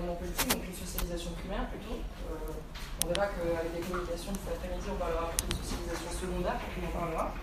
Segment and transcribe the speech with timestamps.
[0.00, 2.00] politique, donc une socialisation primaire plutôt.
[3.04, 6.92] on verra qu'avec les communications cet après-midi, on parlera plutôt de socialisation secondaire, on en
[6.98, 7.34] parlera.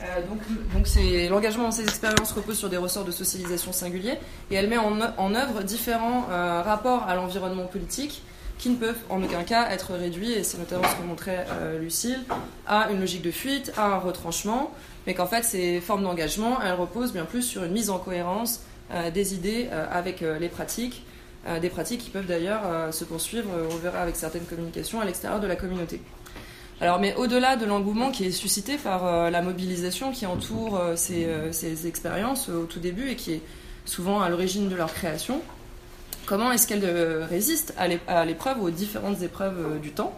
[0.00, 0.40] Euh, donc,
[0.72, 0.86] donc
[1.30, 4.18] l'engagement dans ces expériences repose sur des ressorts de socialisation singuliers
[4.50, 8.22] et elle met en, œuvre différents euh, rapports à l'environnement politique
[8.58, 11.80] qui ne peuvent en aucun cas être réduits, et c'est notamment ce que montrait euh,
[11.80, 12.20] Lucille,
[12.66, 14.70] à une logique de fuite, à un retranchement,
[15.06, 18.60] mais qu'en fait ces formes d'engagement, elles reposent bien plus sur une mise en cohérence
[19.14, 21.06] des idées avec les pratiques,
[21.60, 25.46] des pratiques qui peuvent d'ailleurs se poursuivre, on verra avec certaines communications, à l'extérieur de
[25.46, 26.00] la communauté.
[26.82, 30.96] Alors, mais au-delà de l'engouement qui est suscité par euh, la mobilisation qui entoure euh,
[31.12, 33.40] euh, ces, expériences au tout début et qui est
[33.84, 35.42] souvent à l'origine de leur création,
[36.26, 36.84] comment est-ce qu'elles
[37.22, 40.12] résistent à l'épreuve, aux différentes épreuves du temps?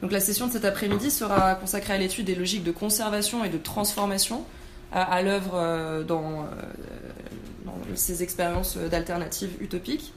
[0.00, 3.48] Donc, la session de cet après-midi sera consacrée à l'étude des logiques de conservation et
[3.48, 4.44] de transformation
[4.92, 6.46] à, l'œuvre dans,
[7.96, 10.12] ces expériences d'alternatives utopiques,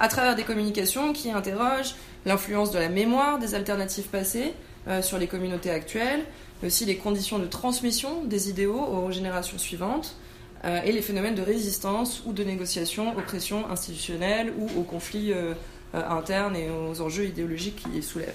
[0.00, 4.54] à travers des communications qui interrogent l'influence de la mémoire des alternatives passées
[4.88, 6.24] euh, sur les communautés actuelles,
[6.60, 10.16] mais aussi les conditions de transmission des idéaux aux générations suivantes
[10.64, 15.32] euh, et les phénomènes de résistance ou de négociation aux pressions institutionnelles ou aux conflits
[15.32, 15.52] euh,
[15.92, 18.32] internes et aux enjeux idéologiques qui les soulèvent.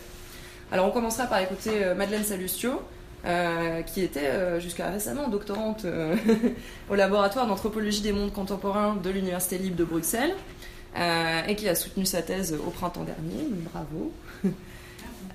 [0.72, 2.82] Alors on commencera par écouter Madeleine Salustio,
[3.88, 5.86] qui était jusqu'à récemment doctorante
[6.90, 10.34] au laboratoire d'anthropologie des mondes contemporains de l'Université libre de Bruxelles,
[10.96, 13.48] et qui a soutenu sa thèse au printemps dernier.
[13.72, 14.12] Bravo.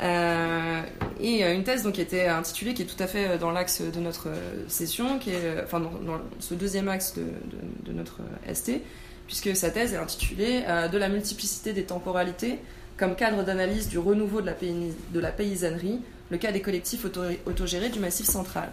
[0.02, 0.83] Euh,
[1.20, 3.50] et euh, une thèse donc, qui était intitulée, qui est tout à fait euh, dans
[3.50, 4.28] l'axe de notre
[4.69, 8.20] session, qui est, enfin dans, ce deuxième axe de, notre
[8.52, 8.80] ST,
[9.27, 12.58] puisque sa thèse est intitulée De la multiplicité des temporalités
[12.97, 17.05] comme cadre d'analyse du renouveau de la, de la, paysannerie, le cas des collectifs
[17.47, 18.69] autogérés du Massif central.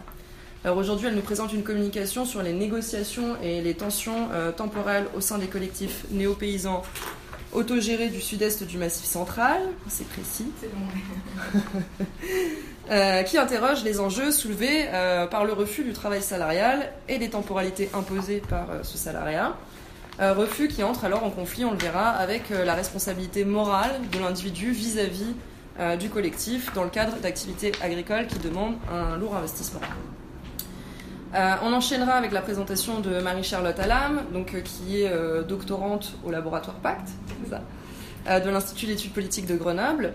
[0.64, 4.28] Alors aujourd'hui, elle nous présente une communication sur les négociations et les tensions
[4.58, 6.84] temporelles au sein des collectifs néo-paysans
[7.54, 10.52] autogéré du sud-est du Massif central, c'est précis,
[12.92, 17.30] euh, qui interroge les enjeux soulevés euh, par le refus du travail salarial et des
[17.30, 19.56] temporalités imposées par euh, ce salariat.
[20.20, 24.72] refus qui entre alors en conflit, on le verra, avec la responsabilité morale de l'individu
[24.72, 25.36] vis-à-vis
[26.00, 29.80] du collectif dans le cadre d'activités agricoles qui demandent un lourd investissement.
[31.36, 36.14] Euh, on enchaînera avec la présentation de Marie-Charlotte Alam, donc, euh, qui est euh, doctorante
[36.26, 37.10] au laboratoire Pacte,
[38.28, 40.14] de l'Institut d'études politiques de Grenoble,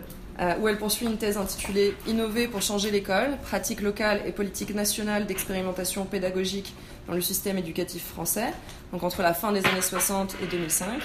[0.61, 5.25] où elle poursuit une thèse intitulée Innover pour changer l'école, pratique locale et politique nationale
[5.25, 6.75] d'expérimentation pédagogique
[7.09, 8.53] dans le système éducatif français,
[8.93, 11.01] donc entre la fin des années 60 et 2005.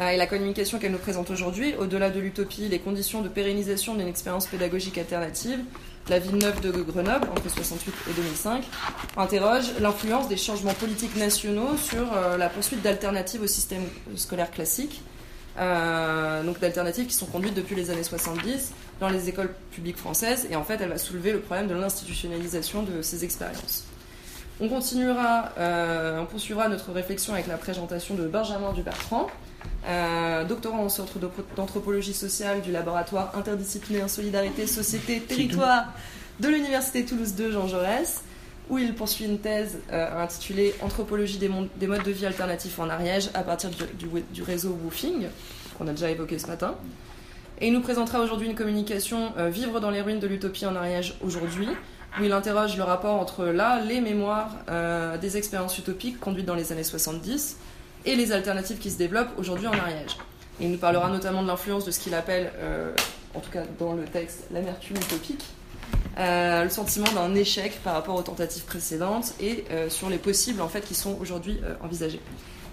[0.00, 4.08] et la communication qu'elle nous présente aujourd'hui, au-delà de l'utopie, les conditions de pérennisation d'une
[4.08, 5.60] expérience pédagogique alternative,
[6.08, 8.64] la ville neuve de Grenoble, entre 68 et 2005,
[9.16, 13.84] interroge l'influence des changements politiques nationaux sur euh, la poursuite d'alternatives au système
[14.16, 15.02] scolaire classique,
[15.58, 20.46] euh, donc d'alternatives qui sont conduites depuis les années 70 dans les écoles publiques françaises,
[20.50, 23.84] et en fait elle va soulever le problème de l'institutionnalisation de ces expériences.
[24.60, 29.28] On continuera, euh, on poursuivra notre réflexion avec la présentation de Benjamin Dubertrand,
[29.86, 31.18] euh, doctorant en centre
[31.56, 35.92] d'anthropologie sociale du laboratoire interdisciplinaire Solidarité, Société, Territoire
[36.40, 38.22] de l'Université Toulouse 2 Jean Jaurès,
[38.70, 43.28] où il poursuit une thèse euh, intitulée Anthropologie des, modes de vie alternatifs en Ariège
[43.34, 45.26] à partir du, réseau Woofing,
[45.76, 46.76] qu'on a déjà évoqué ce matin.
[47.60, 50.76] Et il nous présentera aujourd'hui une communication euh, Vivre dans les ruines de l'utopie en
[50.76, 51.68] Ariège aujourd'hui,
[52.18, 54.50] où il interroge le rapport entre là les mémoires
[55.20, 57.58] des expériences utopiques conduites dans les années 70
[58.06, 60.16] et les alternatives qui se développent aujourd'hui en Ariège.
[60.60, 62.94] il nous parlera notamment de l'influence de ce qu'il appelle, euh,
[63.34, 65.44] en tout cas dans le texte, l'amertume utopique,
[66.18, 70.60] euh, le sentiment d'un échec par rapport aux tentatives précédentes et euh, sur les possibles
[70.60, 72.20] en fait qui sont aujourd'hui envisagés.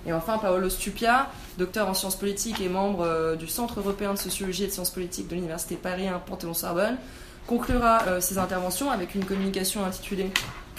[0.08, 4.64] Et enfin, Paolo Stupia, docteur en sciences politiques et membre du Centre européen de sociologie
[4.64, 6.97] et de sciences politiques de l'Université Paris 1 Panthéon-Sorbonne,
[7.46, 10.31] conclura ses interventions avec une communication intitulée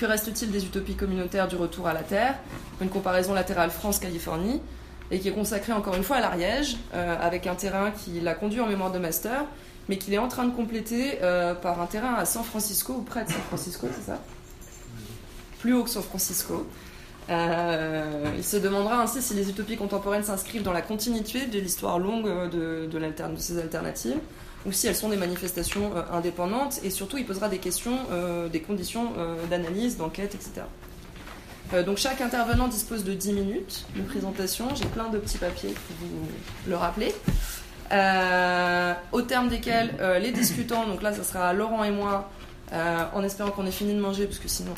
[0.03, 2.35] que reste-t-il des utopies communautaires du retour à la Terre?
[2.81, 4.61] Une comparaison latérale France-Californie,
[5.13, 8.35] et qui est consacrée encore une fois à l'Ariège, euh, avec un terrain qui l'a
[8.35, 9.45] conduit en mémoire de master,
[9.89, 13.03] mais qu'il est en train de compléter euh, par un terrain à San Francisco, ou
[13.03, 14.19] près de San Francisco, c'est ça?
[15.61, 16.67] Plus haut que San Francisco.
[17.31, 22.01] Euh, il se demandera ainsi si les utopies contemporaines s'inscrivent dans la continuité de l'histoire
[22.01, 22.89] longue de,
[23.37, 24.19] ces alternatives,
[24.67, 28.49] ou si elles sont des manifestations euh, indépendantes, et surtout il posera des questions, euh,
[28.49, 30.63] des conditions euh, d'analyse, d'enquête, etc.
[31.87, 35.97] donc chaque intervenant dispose de 10 minutes de présentation, j'ai plein de petits papiers pour
[36.07, 36.29] vous
[36.69, 37.15] le rappeler.
[39.13, 42.31] au terme desquels les discutants, donc là ça sera Laurent et moi,
[43.15, 44.75] en espérant qu'on ait fini de manger, parce que sinon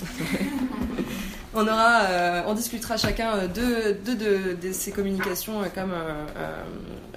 [1.54, 5.94] on aura, on discutera chacun de, de, ces communications comme,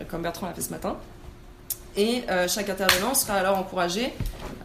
[0.09, 0.97] comme Bertrand l'a fait ce matin.
[1.97, 4.13] Et chaque intervenant sera alors encouragé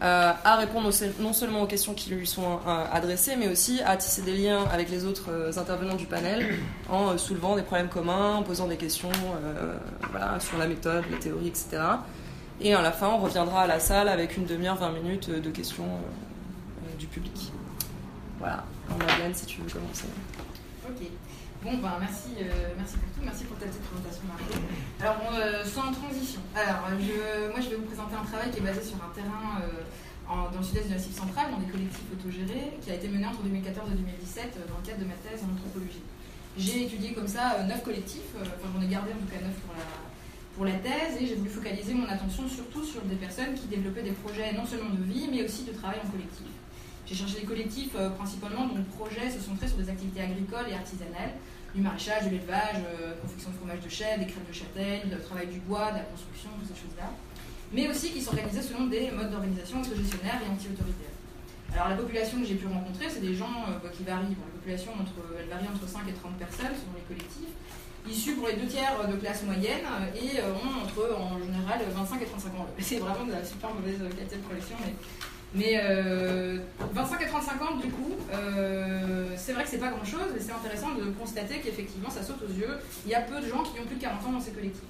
[0.01, 2.59] à répondre non seulement aux questions qui lui sont
[2.91, 6.59] adressées, mais aussi à tisser des liens avec les autres intervenants du panel
[6.89, 9.09] en soulevant des problèmes communs, en posant des questions
[10.39, 11.79] sur la méthode, la théorie, etc.
[12.61, 15.49] Et à la fin, on reviendra à la salle avec une demi-heure, 20 minutes de
[15.49, 17.51] questions euh, du public.
[18.39, 18.63] Voilà.
[18.99, 20.05] Marianne, si tu veux commencer.
[20.87, 21.07] Ok.
[21.63, 24.51] Bon, ben, merci, euh, merci pour tout, merci pour ta petite présentation, Marie.
[24.99, 26.43] Alors, euh, sans transition.
[26.51, 29.63] Alors, moi, je vais vous présenter un travail qui est basé sur un terrain
[30.27, 33.47] dans le sud-est de la central, dans des collectifs autogérés, qui a été mené entre
[33.47, 36.03] 2014 et 2017 dans le cadre de ma thèse en anthropologie.
[36.59, 39.71] J'ai étudié comme ça neuf collectifs, enfin, j'en ai gardé en tout cas neuf pour
[39.79, 39.87] la,
[40.59, 44.03] pour la thèse et j'ai voulu focaliser mon attention surtout sur des personnes qui développaient
[44.03, 46.51] des projets non seulement de vie mais aussi de travail en collectif.
[47.05, 50.69] J'ai cherché des collectifs euh, principalement dont le projet se centrait sur des activités agricoles
[50.71, 51.35] et artisanales,
[51.75, 55.19] du maraîchage, de l'élevage, euh, confection de fromage de chèvre, des crêpes de châtaigne, le
[55.19, 57.11] travail du bois, de la construction, toutes ces choses-là,
[57.73, 61.17] mais aussi qui s'organisaient selon des modes d'organisation autogestionnaires et anti-autoritaires.
[61.73, 64.31] Alors la population que j'ai pu rencontrer, c'est des gens euh, qui varient.
[64.39, 67.51] la population entre, elle varie entre 5 et 30 personnes selon les collectifs,
[68.07, 69.83] issus pour les deux tiers de classe moyenne
[70.15, 72.67] et ont entre en général 25 et 35 ans.
[72.79, 74.93] C'est vraiment de la super mauvaise qualité de collection, mais,
[75.55, 80.05] mais 25 euh, et 35 ans du coup, euh, c'est vrai que c'est pas grand
[80.05, 82.77] chose, mais c'est intéressant de constater qu'effectivement ça saute aux yeux.
[83.05, 84.83] Il y a peu de gens qui ont plus de 40 ans dans ces collectifs.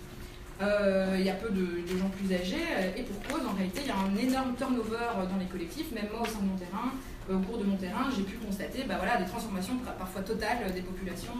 [0.61, 3.91] il y a peu de, gens plus âgés, et pour cause, en réalité, il y
[3.91, 6.93] a un énorme turnover dans les collectifs, même moi au sein de mon terrain,
[7.29, 10.81] au cours de mon terrain, j'ai pu constater bah, voilà, des transformations parfois totales des
[10.81, 11.39] populations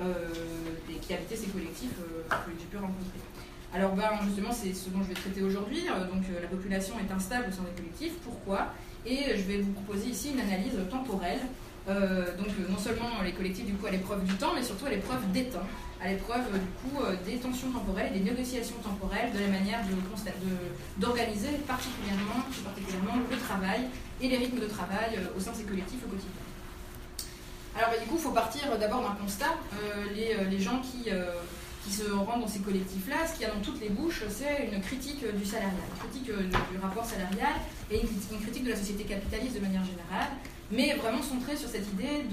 [0.00, 0.12] euh,
[1.00, 3.20] qui habitaient ces collectifs euh, que j'ai pu rencontrer.
[3.74, 5.82] Alors ben, justement, c'est ce dont je vais traiter aujourd'hui.
[5.88, 8.14] Euh, donc la population est instable au sein des collectifs.
[8.24, 8.68] Pourquoi?
[9.04, 11.40] Et je vais vous proposer ici une analyse temporelle.
[11.86, 15.20] donc non seulement les collectifs du coup à l'épreuve du temps, mais surtout à l'épreuve
[15.32, 15.68] des temps,
[16.00, 19.80] à l'épreuve du coup des tensions temporelles des négociations temporelles, de la manière
[20.96, 22.40] d'organiser particulièrement,
[23.30, 23.80] le travail
[24.22, 26.40] et les rythmes de travail au sein de ces collectifs au quotidien.
[27.76, 29.58] Alors bah, du coup, il faut partir d'abord d'un constat.
[29.74, 31.26] Euh, euh, les, gens qui, euh,
[31.84, 34.70] qui, se rendent dans ces collectifs-là, ce qu'il y a dans toutes les bouches, c'est
[34.72, 37.54] une critique du salarial, une critique du, rapport salarial
[37.90, 40.32] et une critique, de la société capitaliste de manière générale,
[40.70, 42.24] mais vraiment centrée sur cette idée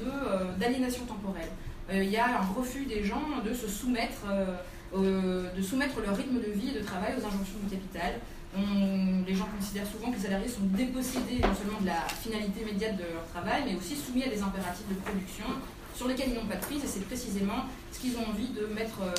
[0.57, 1.49] d'aliénation temporelle.
[1.93, 4.23] Il y a un refus des gens de se soumettre,
[4.95, 8.13] de soumettre leur rythme de vie et de travail aux injonctions du capital,
[9.27, 12.97] les gens considèrent souvent que les salariés sont dépossédés non seulement de la finalité immédiate
[12.97, 15.45] de leur travail, mais aussi soumis à des impératifs de production
[15.95, 18.65] sur lesquels ils n'ont pas de prise, et c'est précisément ce qu'ils ont envie de
[18.73, 19.13] mettre, euh,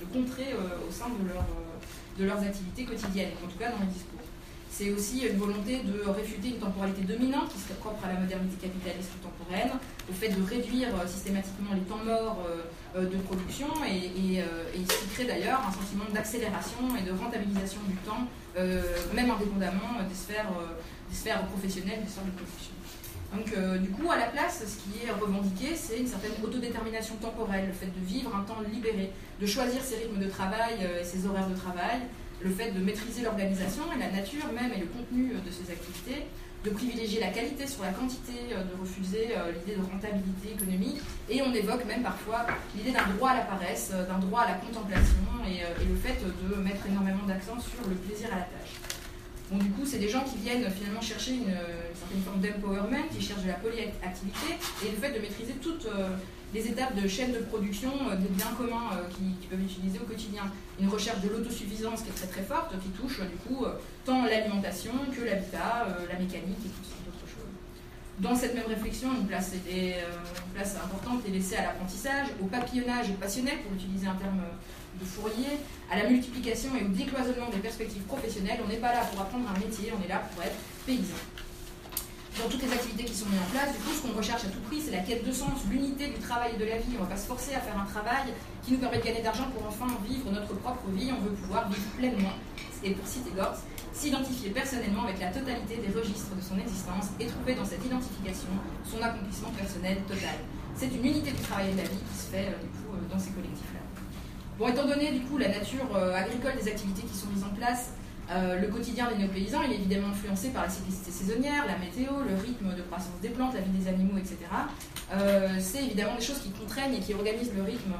[0.00, 3.92] de, contrer euh, au sein euh, de leurs activités quotidiennes, en tout cas dans les
[3.92, 4.20] discours.
[4.70, 8.66] C'est aussi une volonté de réfuter une temporalité dominante qui serait propre à la modernité
[8.66, 9.78] capitaliste contemporaine,
[10.10, 12.42] au fait de réduire systématiquement les temps morts
[12.98, 14.84] de production et, et, et
[15.14, 18.26] crée d'ailleurs un sentiment d'accélération et de rentabilisation du temps
[19.14, 20.50] même indépendamment des sphères,
[21.08, 22.73] des sphères professionnelles, des sphères de production.
[23.34, 27.16] Donc, euh, du coup, à la place, ce qui est revendiqué, c'est une certaine autodétermination
[27.16, 29.10] temporelle, le fait de vivre un temps libéré,
[29.40, 31.98] de choisir ses rythmes de travail et ses horaires de travail,
[32.40, 36.26] le fait de maîtriser l'organisation et la nature même et le contenu de ses activités,
[36.64, 41.52] de privilégier la qualité sur la quantité, de refuser l'idée de rentabilité économique, et on
[41.52, 42.46] évoque même parfois
[42.76, 46.54] l'idée d'un droit à la paresse, d'un droit à la contemplation, et, le fait de
[46.62, 48.83] mettre énormément d'accent sur le plaisir à la tâche.
[49.54, 51.54] Bon, du coup, c'est des gens qui viennent finalement chercher une,
[51.94, 55.86] certaine forme d'empowerment, qui cherchent de la polyactivité, et le fait de maîtriser toutes
[56.52, 60.42] les étapes de chaîne de production des biens communs qu'ils qui peuvent utiliser au quotidien.
[60.80, 63.64] Une recherche de l'autosuffisance qui est très très forte, qui touche du coup
[64.04, 66.96] tant l'alimentation que l'habitat, la mécanique et tout ça
[68.18, 69.92] dans cette même réflexion, une place, euh,
[70.54, 74.40] place importante est laissée à l'apprentissage, au papillonnage passionnel, pour utiliser un terme
[75.04, 78.60] de Fourier, à la multiplication et au décloisonnement des perspectives professionnelles.
[78.64, 80.56] On n'est pas là pour apprendre un métier, on est là pour être
[80.86, 81.20] paysan.
[82.40, 84.48] Dans toutes les activités qui sont mises en place, du coup, ce qu'on recherche à
[84.48, 86.98] tout prix, c'est la quête de sens, l'unité du travail et de la vie.
[86.98, 88.34] On ne va pas se forcer à faire un travail
[88.64, 91.12] qui nous permet de gagner d'argent pour enfin vivre notre propre vie.
[91.14, 92.34] On veut pouvoir vivre pleinement.
[92.82, 93.60] Et pour citer Gortz,
[93.92, 98.50] s'identifier personnellement avec la totalité des registres de son existence et trouver dans cette identification
[98.82, 100.34] son accomplissement personnel total.
[100.74, 102.94] C'est une unité du travail et de la vie qui se fait euh, du coup,
[102.94, 103.83] euh, dans ces collectifs-là.
[104.58, 107.54] Bon, étant donné du coup la nature euh, agricole des activités qui sont mises en
[107.54, 107.92] place,
[108.30, 112.74] le quotidien des néo-paysans est évidemment influencé par la cyclicité saisonnière, la météo, le rythme
[112.74, 114.38] de croissance des plantes, la vie des animaux, etc.
[115.60, 117.92] c'est évidemment des choses qui contraignent et qui organisent le rythme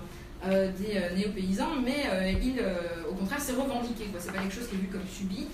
[0.46, 4.04] euh, des euh, néo-paysans, mais euh, au contraire, c'est revendiqué.
[4.18, 5.46] Ce n'est pas quelque chose qui est vu comme subi.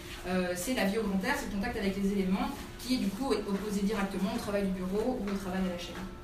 [0.57, 3.33] c'est la vie au long c'est le contact avec les éléments qui est du coup
[3.33, 6.20] opposé directement au travail du bureau ou au travail à la chaîne.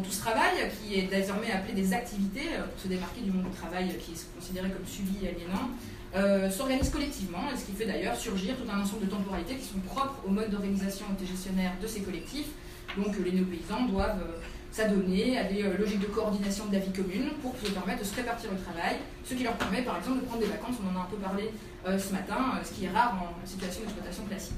[0.00, 3.56] Tout ce travail, qui est désormais appelé des activités, pour se démarquer du monde du
[3.56, 5.68] travail qui est considéré comme suivi et aliénant,
[6.14, 9.80] euh, s'organise collectivement, ce qui fait d'ailleurs surgir tout un ensemble de temporalités qui sont
[9.80, 12.48] propres au mode d'organisation gestionnaire de ces collectifs.
[12.96, 14.24] Donc les néo-paysans doivent
[14.70, 18.14] s'adonner à des logiques de coordination de la vie commune pour se permettre de se
[18.14, 21.00] répartir le travail, ce qui leur permet par exemple de prendre des vacances, on en
[21.00, 21.50] a un peu parlé
[21.84, 24.56] ce matin, ce qui est rare en situation d'exploitation classique.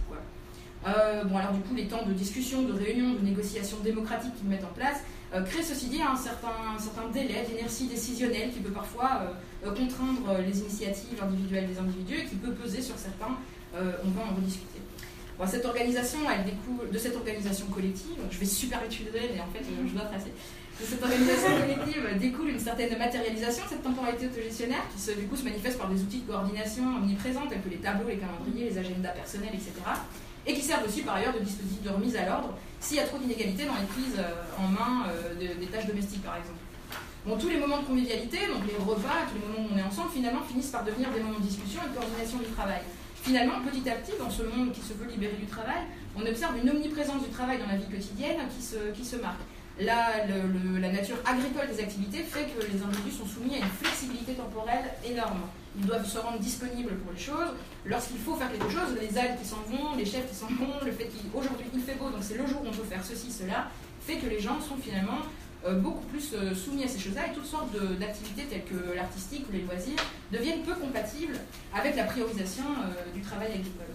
[0.87, 4.49] Euh, bon, alors du coup, les temps de discussion, de réunion, de négociation démocratique qu'ils
[4.49, 4.99] mettent en place
[5.35, 9.23] euh, créent ceci dit un certain, certain délai d'inertie décisionnelle qui peut parfois
[9.64, 13.37] euh, contraindre les initiatives individuelles des individus et qui peut peser sur certains.
[13.75, 14.81] on va en rediscuter.
[15.37, 18.19] Bon, cette organisation, elle découle de cette organisation collective.
[18.31, 20.31] Je vais super étudier, mais en fait, je dois tracer.
[20.81, 25.37] De cette organisation collective découle une certaine matérialisation cette temporalité autogestionnaire qui se, du coup
[25.37, 28.79] se manifeste par des outils de coordination omniprésents tels que les tableaux, les calendriers, les
[28.79, 29.73] agendas personnels, etc
[30.47, 33.05] et qui servent aussi par ailleurs de dispositifs de remise à l'ordre s'il y a
[33.05, 36.61] trop d'inégalités dans les prises euh, en main euh, des tâches domestiques par exemple.
[37.41, 40.11] Tous les moments de convivialité, donc les repas, tous les moments où on est ensemble,
[40.12, 42.83] finalement finissent par devenir des moments de discussion et de coordination du travail.
[43.17, 46.59] Finalement, petit à petit, dans ce monde qui se veut libérer du travail, on observe
[46.62, 49.41] une omniprésence du travail dans la vie quotidienne qui se, qui se marque.
[49.81, 54.35] Là, la nature agricole des activités fait que les individus sont soumis à une flexibilité
[54.35, 57.52] temporelle énorme ils doivent se rendre disponibles pour les choses.
[57.85, 60.85] Lorsqu'il faut faire quelque chose, les algues qui s'en vont, les chefs qui s'en vont,
[60.85, 63.31] le fait qu'aujourd'hui il fait beau, donc c'est le jour où on peut faire ceci,
[63.31, 63.71] cela,
[64.07, 65.21] fait que les gens sont finalement
[65.66, 69.47] euh, beaucoup plus euh, soumis à ces choses-là et toutes sortes d'activités telles que l'artistique
[69.49, 69.99] ou les loisirs
[70.31, 71.38] deviennent peu compatibles
[71.75, 73.87] avec la priorisation euh, du travail agricole.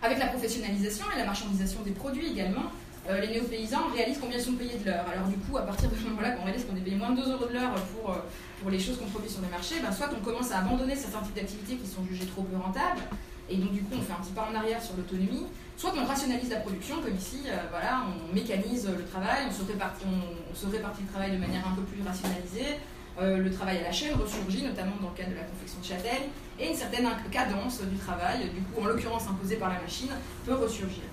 [0.00, 2.70] Avec la professionnalisation et la marchandisation des produits également,
[3.20, 5.04] les néo-paysans réalisent combien ils sont payés de l'heure.
[5.12, 7.10] Alors du coup, à partir de ce moment-là, quand on réalise qu'on est payé moins
[7.10, 8.16] de 2 euros de l'heure pour
[8.64, 11.20] pour les choses qu'on produit sur le marché, ben, soit on commence à abandonner certains
[11.20, 13.02] types d'activités qui sont jugées trop peu rentables,
[13.50, 15.44] et donc du coup on fait un petit pas en arrière sur l'autonomie,
[15.76, 19.70] soit on rationalise la production, comme ici, euh, voilà, on mécanise le travail, on se,
[19.70, 22.80] répartit, on, se répartit le travail de manière un peu plus rationalisée,
[23.20, 25.84] euh, le travail à la chaîne ressurgit, notamment dans le cadre de la confection de
[25.84, 30.08] châtaigne, et une certaine cadence du travail, du coup en l'occurrence imposée par la machine,
[30.46, 31.04] peut ressurgir.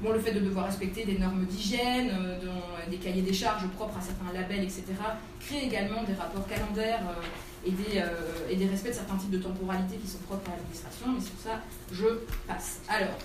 [0.00, 2.38] Bon, le fait de devoir respecter des normes d'hygiène, euh,
[2.88, 4.84] des cahiers des charges propres à certains labels, etc.,
[5.40, 9.30] crée également des rapports calendaires euh, et, des, euh, et des respects de certains types
[9.30, 12.06] de temporalité qui sont propres à l'administration, mais sur ça, je
[12.46, 12.78] passe.
[12.88, 13.18] Alors,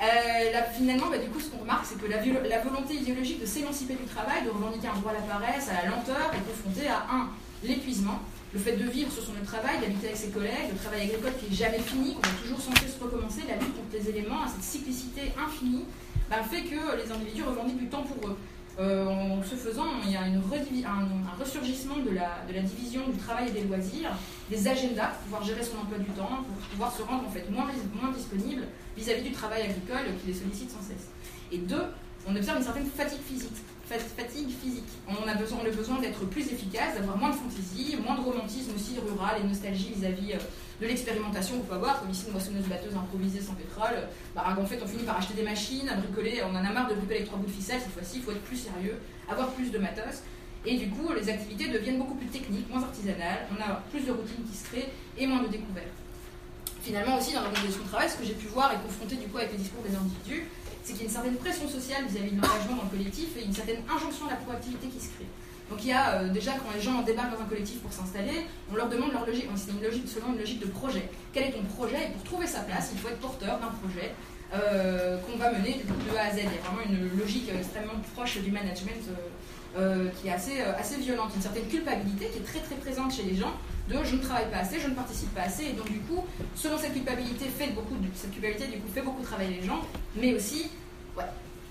[0.00, 3.46] là, finalement, bah, du coup, ce qu'on remarque, c'est que la, la, volonté idéologique de
[3.46, 6.88] s'émanciper du travail, de revendiquer un droit à la paresse, à la lenteur, est confrontée
[6.88, 7.28] à un,
[7.62, 8.18] l'épuisement,
[8.52, 11.50] le fait de vivre sur son travail, d'habiter avec ses collègues, le travail agricole qui
[11.50, 14.62] n'est jamais fini, qu'on est toujours censé se recommencer, la lutte contre les éléments, cette
[14.62, 15.84] cyclicité infinie,
[16.28, 18.36] ben, fait que les individus revendiquent du temps pour eux.
[18.78, 23.52] Euh, en ce faisant, il y a un, ressurgissement de la, division du travail et
[23.52, 24.10] des loisirs,
[24.48, 27.48] des agendas pour pouvoir gérer son emploi du temps, pour pouvoir se rendre en fait
[27.50, 27.66] moins,
[28.12, 28.62] disponible
[28.96, 31.08] vis-à-vis -vis du travail agricole qui les sollicite sans cesse.
[31.52, 31.84] Et deux,
[32.26, 33.58] on observe une certaine fatigue physique
[33.98, 34.88] fatigue physique.
[35.08, 38.72] On a besoin, le besoin d'être plus efficace, d'avoir moins de fantaisie, moins de romantisme
[38.74, 40.38] aussi rural et nostalgie vis-à-vis euh,
[40.80, 44.08] de l'expérimentation qu'on peut avoir, comme ici une moissonneuse-batteuse improvisée sans pétrole.
[44.34, 46.88] Bah, en fait, on finit par acheter des machines, à bricoler, on en a marre
[46.88, 48.96] de bricoler avec trois bouts de ficelle, cette fois-ci, il faut être plus sérieux,
[49.28, 50.22] avoir plus de matos.
[50.64, 54.12] Et du coup, les activités deviennent beaucoup plus techniques, moins artisanales, on a plus de
[54.12, 55.88] routines qui se créent et moins de découvertes.
[56.82, 59.36] Finalement aussi, dans l'organisation de travail, ce que j'ai pu voir et confronter du coup
[59.36, 60.46] avec les discours des individus,
[60.82, 63.44] c'est qu'il y a une certaine pression sociale vis-à-vis de l'engagement dans le collectif et
[63.44, 65.26] une certaine injonction à la proactivité qui se crée.
[65.70, 68.46] Donc il y a euh, déjà quand les gens débarquent dans un collectif pour s'installer,
[68.72, 71.08] on leur demande leur logique, c'est une logique selon une logique de projet.
[71.32, 72.08] Quel est ton projet?
[72.08, 74.12] Et pour trouver sa place, il faut être porteur d'un projet
[74.52, 76.38] euh, qu'on va mener de A à Z.
[76.38, 79.28] Il y a vraiment une logique extrêmement proche du management euh,
[79.74, 83.36] qui est assez, assez violente, une certaine culpabilité qui est très très présente chez les
[83.36, 83.52] gens
[83.90, 86.24] de je ne travaille pas assez, je ne participe pas assez, et donc du coup,
[86.54, 89.80] selon cette culpabilité, fait beaucoup cette culpabilité du coup fait beaucoup travailler les gens,
[90.16, 90.70] mais aussi,
[91.16, 91.24] ouais,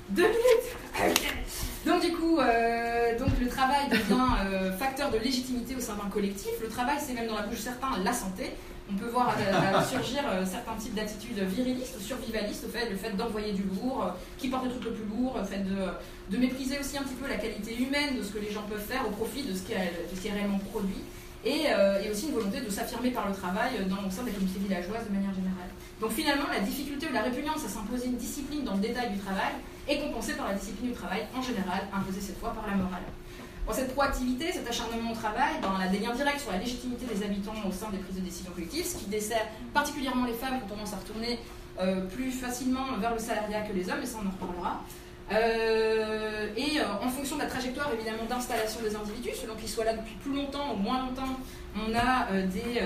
[0.10, 1.16] deux minutes.
[1.86, 6.10] Donc du coup, euh, donc le travail devient euh, facteur de légitimité au sein d'un
[6.10, 6.50] collectif.
[6.62, 8.52] Le travail, c'est même dans la bouche de certains la santé.
[8.92, 14.14] On peut voir euh, surgir certains types d'attitudes virilistes survivalistes, le fait d'envoyer du lourd,
[14.38, 17.28] qui porte le truc le plus lourd, le fait de, mépriser aussi un petit peu
[17.28, 19.74] la qualité humaine de ce que les gens peuvent faire au profit de ce qui
[19.74, 21.04] est, réellement produit.
[21.46, 24.60] Euh, et, aussi une volonté de s'affirmer par le travail dans, au sein des communautés
[24.60, 25.72] villageoises de manière générale.
[26.02, 29.20] Donc finalement, la difficulté ou la répugnance à s'imposer une discipline dans le détail du
[29.20, 29.54] travail
[29.88, 33.04] est compensée par la discipline du travail en général, imposée cette fois par la morale.
[33.72, 37.24] Cette proactivité, cet acharnement au travail, dans la, des liens directs sur la légitimité des
[37.24, 40.66] habitants au sein des prises de décision collectives, ce qui dessert particulièrement les femmes qui
[40.66, 41.40] ont tendance à retourner
[41.80, 44.82] euh, plus facilement vers le salariat que les hommes, et ça on en reparlera.
[45.32, 49.86] Euh, et euh, en fonction de la trajectoire évidemment d'installation des individus, selon qu'ils soient
[49.86, 51.40] là depuis plus longtemps ou moins longtemps,
[51.76, 52.82] on a des,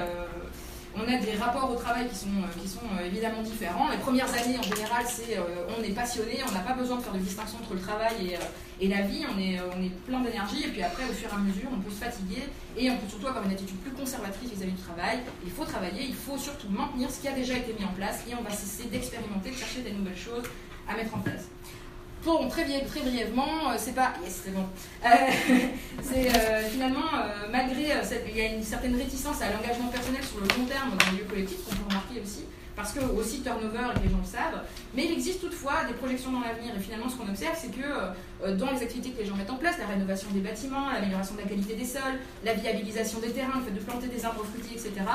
[0.95, 2.27] On a des rapports au travail qui sont,
[2.61, 3.89] qui sont évidemment différents.
[3.89, 7.13] Les premières années, en général, c'est on est passionné, on n'a pas besoin de faire
[7.13, 8.37] de distinction entre le travail
[8.79, 11.33] et, la vie, on est, on est plein d'énergie, et puis après, au fur et
[11.33, 12.43] à mesure, on peut se fatiguer,
[12.77, 15.19] et on peut surtout avoir une attitude plus conservatrice vis-à-vis du travail.
[15.43, 18.23] Il faut travailler, il faut surtout maintenir ce qui a déjà été mis en place,
[18.29, 20.43] et on va cesser d'expérimenter, de chercher des nouvelles choses
[20.87, 21.47] à mettre en place.
[22.25, 24.13] Bon, très, très brièvement, euh, c'est pas.
[24.23, 24.65] Yes, c'est bon.
[25.05, 25.09] Euh,
[26.01, 27.11] c'est euh, finalement,
[27.51, 27.89] malgré.
[28.29, 31.11] il y a une certaine réticence à l'engagement personnel sur le long terme dans le
[31.11, 34.63] milieu collectif, qu'on peut remarquer aussi parce que aussi turnover et les gens le savent.
[34.95, 36.73] Mais il existe toutefois des projections dans l'avenir.
[36.75, 37.85] Et finalement, ce qu'on observe, c'est que
[38.43, 41.35] euh, dans les activités que les gens mettent en place, la rénovation des bâtiments, l'amélioration
[41.35, 44.43] de la qualité des sols, la viabilisation des terrains, le fait de planter des arbres
[44.43, 45.05] fruitiers, etc.,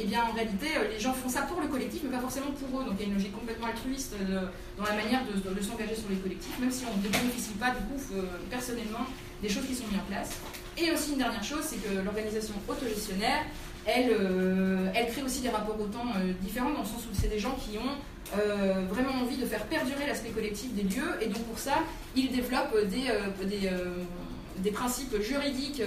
[0.00, 2.52] eh bien en réalité, euh, les gens font ça pour le collectif, mais pas forcément
[2.52, 2.84] pour eux.
[2.84, 4.46] Donc il y a une logique complètement altruiste euh,
[4.76, 7.82] dans la manière de, s'engager sur les collectifs, même si on ne bénéficie pas du
[7.82, 8.00] coup
[8.48, 9.06] personnellement
[9.42, 10.30] des choses qui sont mises en place.
[10.76, 13.44] Et aussi une dernière chose, c'est que l'organisation autogestionnaire,
[13.88, 17.14] elle, euh, elle crée aussi des rapports au temps euh, différents, dans le sens où
[17.14, 21.16] c'est des gens qui ont euh, vraiment envie de faire perdurer l'aspect collectif des lieux,
[21.22, 21.78] et donc pour ça,
[22.14, 25.82] ils développent des, principes juridiques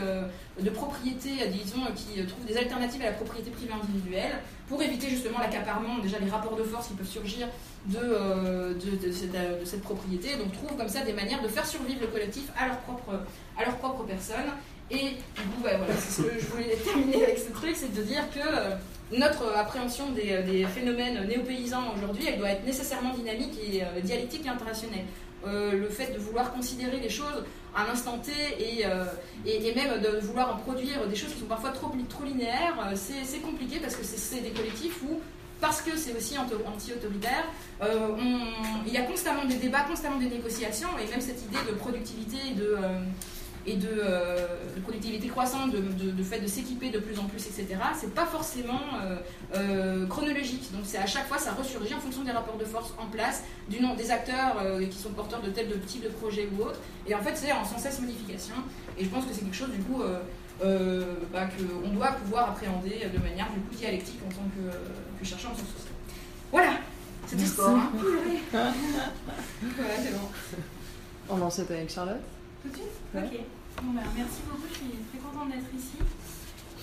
[0.59, 5.37] de propriété, disons, qui trouvent des alternatives à la propriété privée individuelle, pour éviter justement
[5.37, 7.47] l'accaparement, déjà les rapports de force qui peuvent surgir
[7.85, 12.49] de, de, cette, propriété, donc trouvent comme ça des manières de faire survivre le collectif
[12.57, 14.49] à à leur propre personne,
[14.91, 18.01] et du coup, bah, voilà, ce que je voulais terminer avec ce truc, c'est de
[18.01, 18.75] dire que euh,
[19.17, 24.45] notre appréhension des, des phénomènes néo-paysans aujourd'hui, elle doit être nécessairement dynamique et euh, dialectique
[24.45, 25.05] et interrationnelle.
[25.47, 27.43] Euh, le fait de vouloir considérer les choses
[27.75, 28.83] à un instant T et,
[29.45, 33.39] et, même de vouloir en produire des choses qui sont parfois trop, trop linéaires, c'est
[33.39, 35.19] compliqué parce que c'est des collectifs où
[35.61, 37.45] parce que c'est aussi anti-autoritaire,
[38.85, 42.37] il y a constamment des débats, constamment des négociations, et même cette idée de productivité
[42.51, 42.75] et de,
[43.67, 44.47] et de, euh,
[44.83, 47.67] productivité croissante, de, fait de s'équiper de plus en plus, etc.,
[47.99, 49.17] c'est pas forcément euh,
[49.55, 50.71] euh, chronologique.
[50.73, 53.43] Donc c'est à chaque fois, ça ressurgit en fonction des rapports de force en place,
[53.69, 54.57] du nom des acteurs
[54.89, 56.79] qui sont porteurs de tel de type de projet ou autre.
[57.07, 58.55] Et en fait, c'est en sans cesse modification.
[58.97, 60.01] Et je pense que c'est quelque chose, du coup,
[60.61, 65.55] bah, qu'on doit pouvoir appréhender de manière du coup dialectique en tant que, chercheur en
[65.55, 65.93] sciences sociales.
[66.51, 66.73] Voilà,
[67.27, 67.69] c'était sport.
[67.69, 67.91] Hein.
[68.51, 68.73] voilà,
[70.03, 70.29] c'est bon.
[71.29, 72.17] On lance avec Charlotte?
[72.63, 72.85] Tout de suite?
[73.15, 73.60] Ok.
[73.81, 75.97] Bah, merci beaucoup, je suis très contente d'être ici.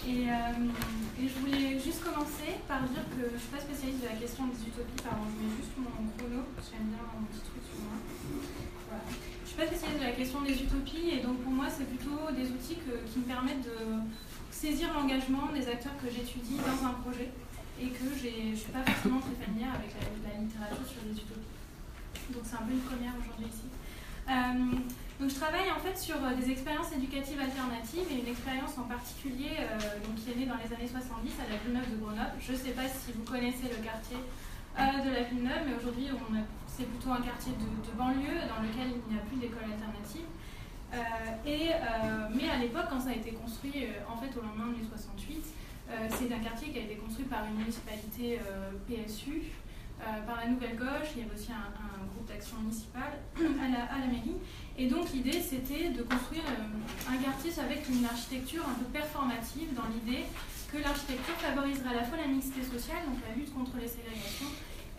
[0.03, 0.67] Et, euh,
[1.15, 4.51] je voulais juste commencer par dire que je ne suis pas spécialiste de la question
[4.51, 4.99] des utopies.
[5.07, 7.95] Pardon, je mets juste mon chrono, j'aime bien mon petit truc sur moi.
[8.03, 11.87] Je ne suis pas spécialiste de la question des utopies, et donc pour moi, c'est
[11.87, 14.03] plutôt des outils qui me permettent de
[14.51, 17.31] saisir l'engagement des acteurs que j'étudie dans un projet
[17.79, 21.55] et que je ne suis pas forcément très familière avec la, littérature sur les utopies.
[22.35, 23.71] Donc c'est un peu une première aujourd'hui ici.
[24.27, 24.83] Euh,
[25.21, 28.87] donc je travaille en fait sur euh, des expériences éducatives alternatives et une expérience en
[28.87, 29.79] particulier euh,
[30.15, 32.39] qui est née dans les années 70 à la Villeneuve de Grenoble.
[32.39, 34.23] Je ne sais pas si vous connaissez le quartier
[34.79, 36.07] euh, de la Villeneuve, mais aujourd'hui
[36.69, 40.31] c'est plutôt un quartier de, banlieue dans lequel il n'y a plus d'école alternative.
[42.39, 45.43] mais à l'époque, quand ça a été construit, en fait au lendemain de 68,
[46.15, 48.39] c'est un quartier qui a été construit par une municipalité
[48.87, 49.51] PSU,
[49.99, 54.37] par la Nouvelle Gauche, il y avait aussi un, groupe d'action municipale à la, mairie.
[54.79, 59.75] Et donc l'idée c'était de construire euh, un quartier avec une architecture un peu performative
[59.75, 60.25] dans l'idée
[60.73, 64.47] que l'architecture favoriserait à la fois la mixité sociale, donc la lutte contre les ségrégations,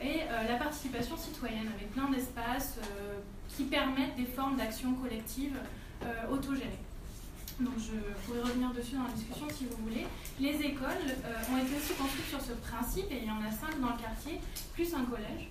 [0.01, 5.57] et euh, la participation citoyenne avec plein d'espaces euh, qui permettent des formes d'action collective
[6.31, 6.79] autogérées.
[7.59, 7.91] Donc je
[8.23, 10.07] pourrais revenir dessus dans la discussion si vous voulez.
[10.39, 11.11] Les écoles
[11.51, 14.01] ont été aussi construites sur ce principe, et il y en a cinq dans le
[14.01, 14.39] quartier,
[14.73, 15.49] plus un collège.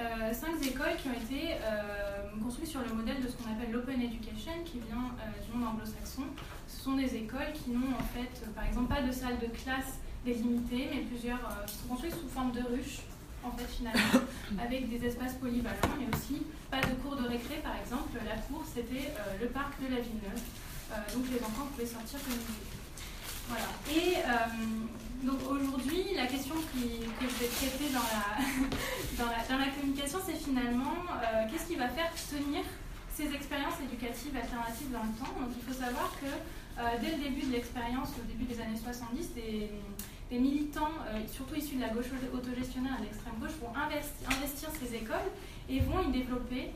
[0.00, 3.70] Euh, cinq écoles qui ont été euh, construites sur le modèle de ce qu'on appelle
[3.70, 6.22] l'open education, qui vient euh, du monde anglo-saxon.
[6.66, 10.00] Ce sont des écoles qui n'ont en fait, par exemple, pas de salle de classe
[10.24, 13.02] délimitée, mais plusieurs qui sont construites sous forme de ruches,
[13.44, 14.24] en fait, finalement,
[14.62, 18.16] avec des espaces polyvalents, mais aussi pas de cours de récré, par exemple.
[18.24, 20.40] La cour, c'était le parc de la Villeneuve.
[21.12, 22.70] donc les enfants pouvaient sortir comme ils voulaient.
[23.48, 23.68] Voilà.
[23.90, 24.16] Et
[25.22, 31.04] donc aujourd'hui, la question que je vais traiter dans la, dans la, communication, c'est finalement
[31.12, 32.64] euh, qu'est-ce qui va faire tenir
[33.12, 35.32] ces expériences éducatives alternatives dans le temps?
[35.38, 38.78] Donc il faut savoir que euh, dès le début de l'expérience, au début des années
[38.78, 39.70] 70, des,
[40.38, 44.94] militants, euh, surtout issus de la gauche autogestionnaire et de l'extrême gauche, vont investir ces
[44.94, 45.28] écoles
[45.68, 46.70] et vont y développer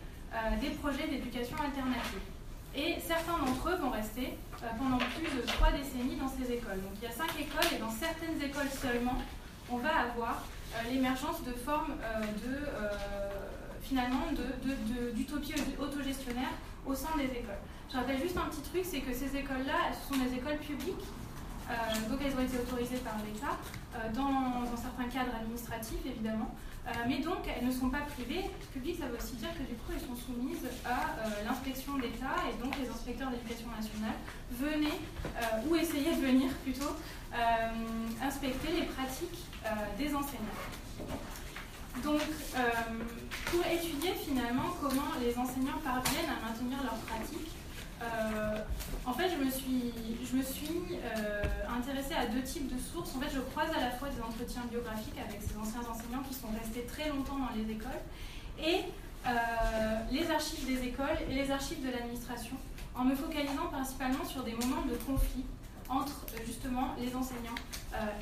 [0.60, 2.33] des projets d'éducation alternative.
[2.76, 6.82] Et certains d'entre eux vont rester euh, pendant plus de trois décennies dans ces écoles.
[6.82, 9.18] Donc il y a cinq écoles et dans certaines écoles seulement,
[9.70, 10.42] on va avoir
[10.74, 12.58] euh, l'émergence de formes euh, de
[13.82, 14.32] finalement
[15.14, 16.54] d'utopie autogestionnaire
[16.86, 17.60] au sein des écoles.
[17.92, 21.04] Je rappelle juste un petit truc, c'est que ces écoles-là, ce sont des écoles publiques,
[22.08, 23.58] donc elles ont été autorisées par l'État
[24.14, 26.54] dans, certains cadres administratifs, évidemment.
[27.08, 28.44] Mais donc, elles ne sont pas privées.
[28.72, 32.62] Publiques, ça veut aussi dire que du coup, elles sont soumises à l'inspection d'État et
[32.62, 34.16] donc les inspecteurs d'éducation nationale
[34.50, 35.00] venaient,
[35.66, 36.96] ou essayaient de venir plutôt,
[38.22, 39.44] inspecter les pratiques
[39.98, 40.60] des enseignants.
[42.02, 42.20] Donc,
[43.46, 47.50] pour étudier finalement comment les enseignants parviennent à maintenir leurs pratiques,
[48.02, 48.58] euh,
[49.06, 49.50] en fait, je me
[50.42, 51.42] suis, euh,
[51.76, 53.14] intéressée à deux types de sources.
[53.16, 56.34] En fait, je croise à la fois des entretiens biographiques avec ces anciens enseignants qui
[56.34, 58.02] sont restés très longtemps dans les écoles
[58.62, 58.80] et
[59.26, 59.30] euh,
[60.10, 62.56] les archives des écoles et les archives de l'administration,
[62.94, 65.44] en me focalisant principalement sur des moments de conflit
[65.88, 67.54] entre justement les enseignants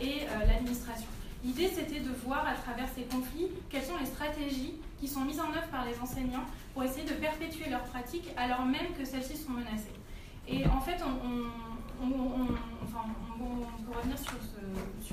[0.00, 1.06] et l'administration.
[1.44, 5.40] L'idée, c'était de voir à travers ces conflits quelles sont les stratégies qui sont mises
[5.40, 9.36] en œuvre par les enseignants pour essayer de perpétuer leurs pratiques alors même que celles-ci
[9.36, 9.98] sont menacées.
[10.46, 12.06] Et en fait, on,
[12.84, 14.32] enfin, on peut revenir sur,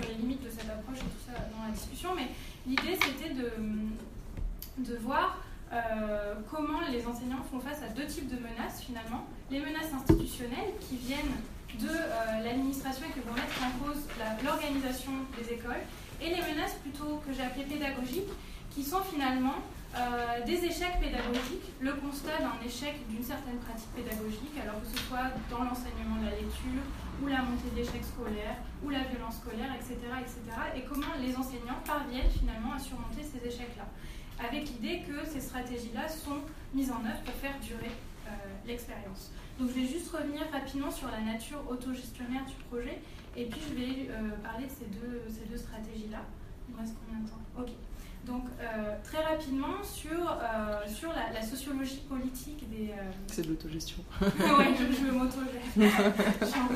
[0.08, 2.30] les limites de cette approche et tout ça dans la discussion, mais
[2.68, 5.40] l'idée c'était de, voir
[5.74, 9.26] euh, comment les enseignants font face à deux types de menaces finalement.
[9.50, 11.36] Les menaces institutionnelles qui viennent
[11.80, 14.04] de euh, l'administration et qui vont mettre en cause
[14.46, 15.82] l'organisation des écoles,
[16.22, 18.30] et les menaces plutôt que j'ai appelées pédagogiques,
[18.70, 19.56] qui sont finalement
[19.98, 25.04] euh, des échecs pédagogiques, le constat d'un échec d'une certaine pratique pédagogique, alors que ce
[25.08, 26.86] soit dans l'enseignement de la lecture,
[27.22, 30.40] ou la montée d'échecs scolaires, ou la violence scolaire, etc., etc.,
[30.76, 33.86] et comment les enseignants parviennent finalement à surmonter ces échecs-là,
[34.38, 36.38] avec l'idée que ces stratégies-là sont
[36.74, 37.92] mises en œuvre pour faire durer
[38.28, 38.30] euh,
[38.68, 39.32] l'expérience.
[39.60, 43.02] Donc je vais juste revenir rapidement sur la nature autogestionnaire du projet,
[43.36, 46.22] et puis je vais euh, parler de ces deux, ces deux stratégies-là.
[46.70, 47.42] Il me reste combien de temps?
[47.58, 47.70] Ok.
[48.30, 52.92] Donc, euh, très rapidement, sur, euh, sur la, sociologie politique des.
[52.92, 53.98] Euh, C'est de l'autogestion.
[54.22, 55.66] oui, je, je m'autogère.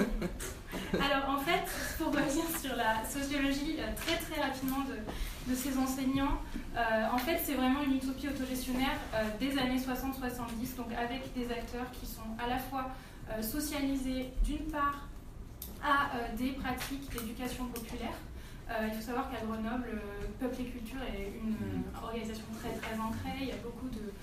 [0.94, 1.64] Alors, en fait,
[2.00, 6.40] pour revenir sur la sociologie très très rapidement de, de ces enseignants,
[6.76, 8.98] en fait, c'est vraiment une utopie autogestionnaire
[9.40, 12.90] des années 60-70, donc avec des acteurs qui sont à la fois
[13.42, 15.08] socialisés d'une part
[15.84, 18.18] à des pratiques d'éducation populaire
[18.70, 22.72] euh, il faut savoir qu'à Grenoble, euh, Peuple et Culture est une euh, organisation très
[22.80, 23.36] très ancrée.
[23.42, 24.14] Il y a beaucoup de,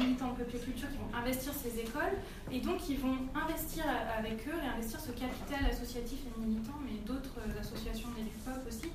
[0.00, 2.16] militants de Peuple et Culture qui vont investir ces écoles
[2.50, 3.84] et donc ils vont investir
[4.16, 8.88] avec eux et investir ce capital associatif et militant, mais d'autres associations d'EduPop aussi,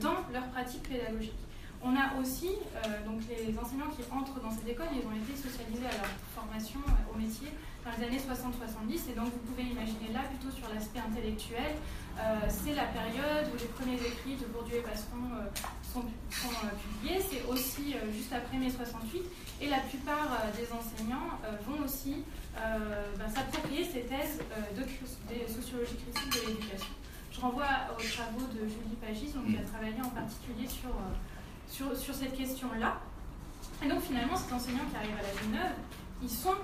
[0.00, 1.44] dans leurs pratiques pédagogiques.
[1.84, 2.48] On a aussi
[3.04, 6.80] donc les enseignants qui entrent dans ces écoles, ils ont été socialisés à leur formation
[7.12, 7.48] au métier
[7.84, 11.74] dans les années 60-70 et donc vous pouvez imaginer là plutôt sur l'aspect intellectuel
[12.18, 15.48] euh, c'est la période où les premiers écrits de Bourdieu et Passeron euh,
[15.92, 17.20] sont, euh, publiés.
[17.20, 19.22] C'est aussi juste après mai 68.
[19.60, 24.40] Et la plupart des enseignants vont aussi ben, s'approprier ces thèses
[24.76, 24.82] de,
[25.52, 26.94] sociologie critique de l'éducation.
[27.30, 30.90] Je renvoie aux travaux de Julie Pagis, donc, qui a travaillé en particulier sur,
[31.68, 33.00] sur, sur cette question-là.
[33.84, 35.76] Et donc finalement, ces enseignants qui arrivent à la vie neuve,
[36.22, 36.56] ils sont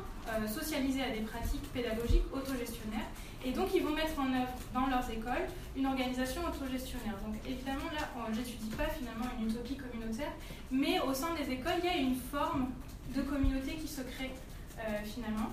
[0.47, 3.09] socialisés à des pratiques pédagogiques autogestionnaires
[3.45, 7.15] et donc, ils vont mettre en œuvre dans leurs écoles une organisation autogestionnaire.
[7.25, 10.33] Donc, évidemment, là, j'étudie pas finalement une utopie communautaire,
[10.71, 12.71] mais au sein des écoles, il y a une forme
[13.15, 14.33] de communauté qui se crée
[14.81, 15.51] euh, finalement,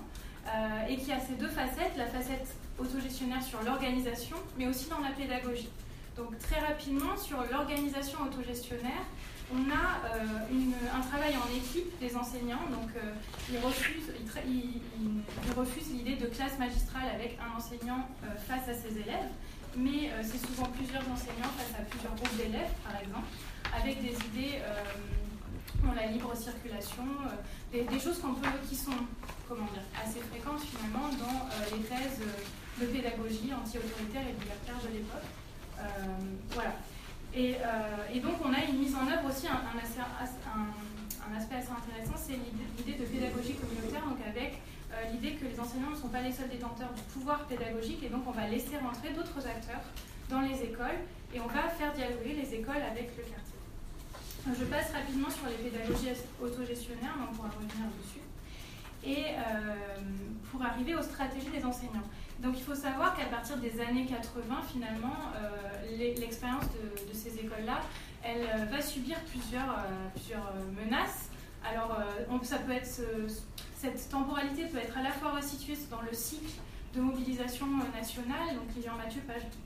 [0.48, 5.00] euh, et qui a ces deux facettes, la facette autogestionnaire sur l'organisation, mais aussi dans
[5.00, 5.70] la pédagogie.
[6.16, 9.04] Donc, très rapidement, sur l'organisation autogestionnaire,
[9.52, 10.26] on a euh,
[10.94, 13.12] un travail en équipe des enseignants, donc euh,
[13.50, 14.10] ils refusent,
[15.92, 19.30] l'idée de classe magistrale avec un enseignant euh, face à ses élèves,
[19.76, 23.28] mais c'est souvent plusieurs enseignants face à plusieurs groupes d'élèves, par exemple,
[23.76, 24.62] avec des idées
[25.84, 27.04] dans la libre circulation,
[27.70, 28.18] des, choses
[28.70, 28.96] qui sont
[29.46, 29.68] comment
[30.02, 32.22] assez fréquentes finalement dans les thèses
[32.80, 35.28] de pédagogie anti-autoritaire et libertaire de l'époque.
[36.52, 36.72] voilà.
[37.36, 39.60] Euh, et, donc on a une mise en œuvre aussi, un,
[41.36, 45.90] aspect assez intéressant, c'est l'idée de pédagogie communautaire, donc avec euh, l'idée que les enseignants
[45.90, 49.10] ne sont pas les seuls détenteurs du pouvoir pédagogique, et donc on va laisser rentrer
[49.12, 49.84] d'autres acteurs
[50.30, 53.60] dans les écoles, et on va faire dialoguer les écoles avec le quartier.
[54.46, 58.24] Je passe rapidement sur les pédagogies autogestionnaires, on pourra revenir dessus.
[59.04, 59.74] Et euh,
[60.50, 62.08] pour arriver aux stratégies des enseignants.
[62.42, 67.80] Donc il faut savoir qu'à partir des années 80, finalement, euh, l'expérience de, ces écoles-là,
[68.22, 71.30] elle euh, va subir plusieurs, euh, plusieurs menaces.
[71.68, 71.98] Alors
[72.44, 73.00] ça peut être,
[73.74, 76.52] cette temporalité peut être à la fois resituée dans le cycle
[76.94, 78.54] de mobilisation nationale.
[78.54, 79.20] Donc Lilian Mathieu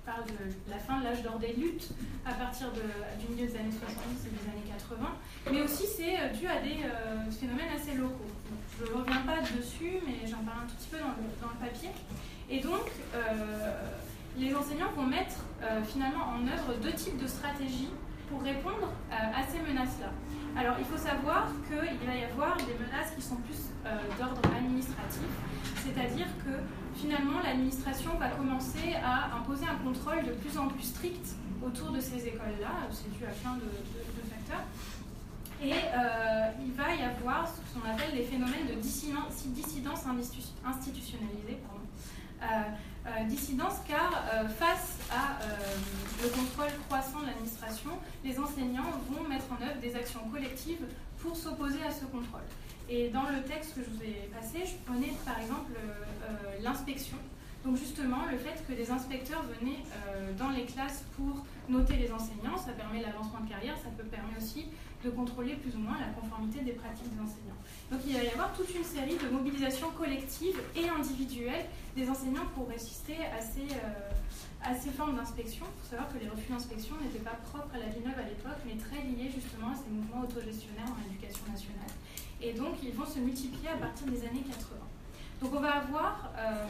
[0.06, 1.90] parle de la fin de l'âge d'or des luttes
[2.24, 5.08] à partir du milieu des années 70 et des années 80.
[5.52, 6.78] Mais aussi c'est dû à des
[7.38, 8.32] phénomènes assez locaux.
[8.78, 11.12] je ne reviens pas dessus, mais j'en parle un tout petit peu dans
[11.46, 11.90] dans le papier.
[12.50, 13.18] Et donc, euh,
[14.36, 17.90] les enseignants vont mettre euh, finalement en œuvre deux types de stratégies
[18.28, 20.12] pour répondre à ces menaces-là.
[20.56, 23.58] Alors il faut savoir qu'il va y avoir des menaces qui sont plus
[24.16, 25.26] d'ordre administratif,
[25.74, 26.54] c'est-à-dire que
[26.94, 31.34] finalement l'administration va commencer à imposer un contrôle de plus en plus strict
[31.64, 33.68] autour de ces écoles-là, c'est dû à plein de,
[34.28, 34.64] facteurs.
[35.62, 39.44] Et euh, il va y avoir ce qu'on appelle les phénomènes de dissidence,
[40.64, 41.58] institutionnalisée.
[41.58, 41.79] Euh, euh,
[43.28, 44.24] dissidence car
[44.58, 45.38] face à
[46.22, 47.90] le contrôle croissant de l'administration,
[48.24, 50.84] les enseignants vont mettre en œuvre des actions collectives
[51.18, 52.44] pour s'opposer à ce contrôle.
[52.88, 55.72] Et dans le texte que je vous ai passé, je prenais par exemple
[56.62, 57.16] l'inspection
[57.64, 62.10] donc justement, le fait que des inspecteurs venaient euh, dans les classes pour noter les
[62.10, 64.66] enseignants, ça permet l'avancement de carrière, ça peut permettre aussi
[65.04, 67.56] de contrôler plus ou moins la conformité des pratiques des enseignants.
[67.90, 72.46] Donc il va y avoir toute une série de mobilisations collectives et individuelles des enseignants
[72.54, 75.64] pour résister à ces, euh, formes d'inspection.
[75.64, 78.28] Il faut savoir que les refus d'inspection n'étaient pas propres à la vie neuve à
[78.28, 81.90] l'époque, mais très liés justement à ces mouvements autogestionnaires en éducation nationale.
[82.42, 84.76] Et donc ils vont se multiplier à partir des années 80.
[85.42, 86.30] Donc on va avoir...
[86.36, 86.66] Euh,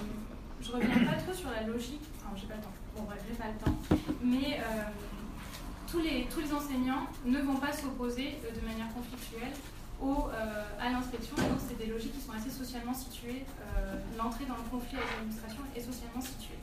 [0.62, 3.48] je reviens pas trop sur la logique, enfin j'ai pas le temps, bon j'ai pas
[3.48, 3.74] le temps,
[4.22, 4.82] mais euh,
[5.90, 9.52] tous, les, enseignants ne vont pas s'opposer euh, de manière conflictuelle
[10.02, 13.44] euh, à l'inspection, donc c'est des logiques qui sont assez socialement situées,
[14.16, 16.58] l'entrée dans le conflit avec l'administration est socialement située.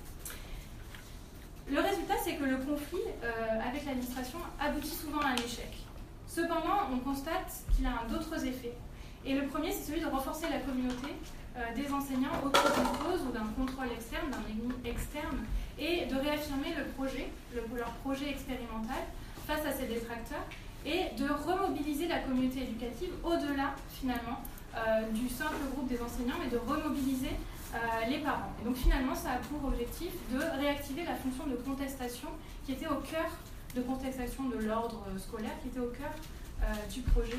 [1.70, 3.06] Le résultat, c'est que le conflit
[3.62, 5.70] avec l'administration aboutit souvent à un échec.
[6.28, 8.74] Cependant, on constate qu'il a d'autres effets.
[9.26, 11.14] Et le premier, c'est celui de renforcer la communauté
[11.58, 15.44] euh, des enseignants autour d'une cause ou d'un contrôle externe, d'un ennemi externe,
[15.80, 19.02] et de réaffirmer le projet, leur projet expérimental
[19.48, 20.46] face à ces détracteurs,
[20.86, 24.40] et de remobiliser la communauté éducative au-delà finalement
[24.76, 27.32] euh, du simple groupe des enseignants, mais de remobiliser
[27.74, 27.78] euh,
[28.10, 28.52] les parents.
[28.62, 32.30] Et donc finalement, ça a pour objectif de réactiver la fonction de contestation
[32.66, 33.32] qui était au cœur
[33.76, 36.14] de contestation de l'ordre scolaire, qui était au cœur
[36.92, 37.38] du projet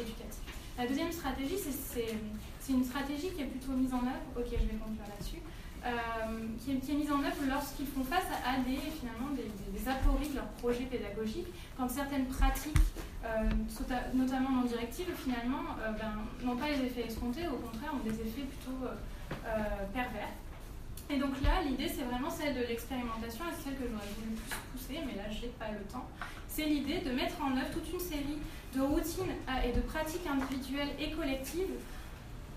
[0.00, 0.42] éducatif.
[0.76, 2.16] La deuxième stratégie, c'est
[2.66, 5.38] c'est une stratégie qui est plutôt mise en œuvre, ok je vais conclure là-dessus,
[5.86, 5.90] euh,
[6.58, 10.48] qui, est, mise en œuvre lorsqu'ils font face à des, finalement, des, apories de leur
[10.58, 11.46] projet pédagogique,
[11.78, 12.74] quand certaines pratiques,
[13.24, 13.48] euh,
[14.12, 18.18] notamment non directives, finalement, euh, ben, n'ont pas les effets escomptés, au contraire ont des
[18.20, 18.82] effets plutôt
[19.92, 20.34] pervers.
[21.08, 24.58] Et donc là, l'idée, c'est vraiment celle de l'expérimentation, et celle que j'aurais voulu plus
[24.72, 26.08] pousser, mais là, je n'ai pas le temps.
[26.48, 28.38] C'est l'idée de mettre en œuvre toute une série
[28.74, 31.78] de routines et de pratiques individuelles et collectives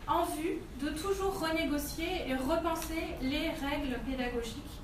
[0.10, 4.76] en vue de toujours renégocier et repenser les règles pédagogiques.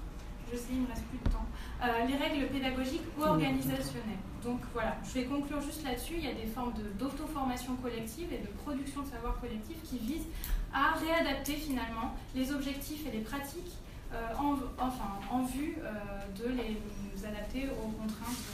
[0.52, 1.46] Je sais, il me reste plus de temps.
[1.84, 4.22] Euh, les règles pédagogiques ou organisationnelles.
[4.44, 6.14] Donc voilà, je vais conclure juste là-dessus.
[6.18, 10.28] Il y a des formes d'auto-formation collective et de production de savoir collectif qui visent
[10.72, 13.74] à réadapter finalement les objectifs et les pratiques
[14.14, 15.92] euh, en, enfin, en vue euh,
[16.38, 18.46] de les adapter aux contraintes,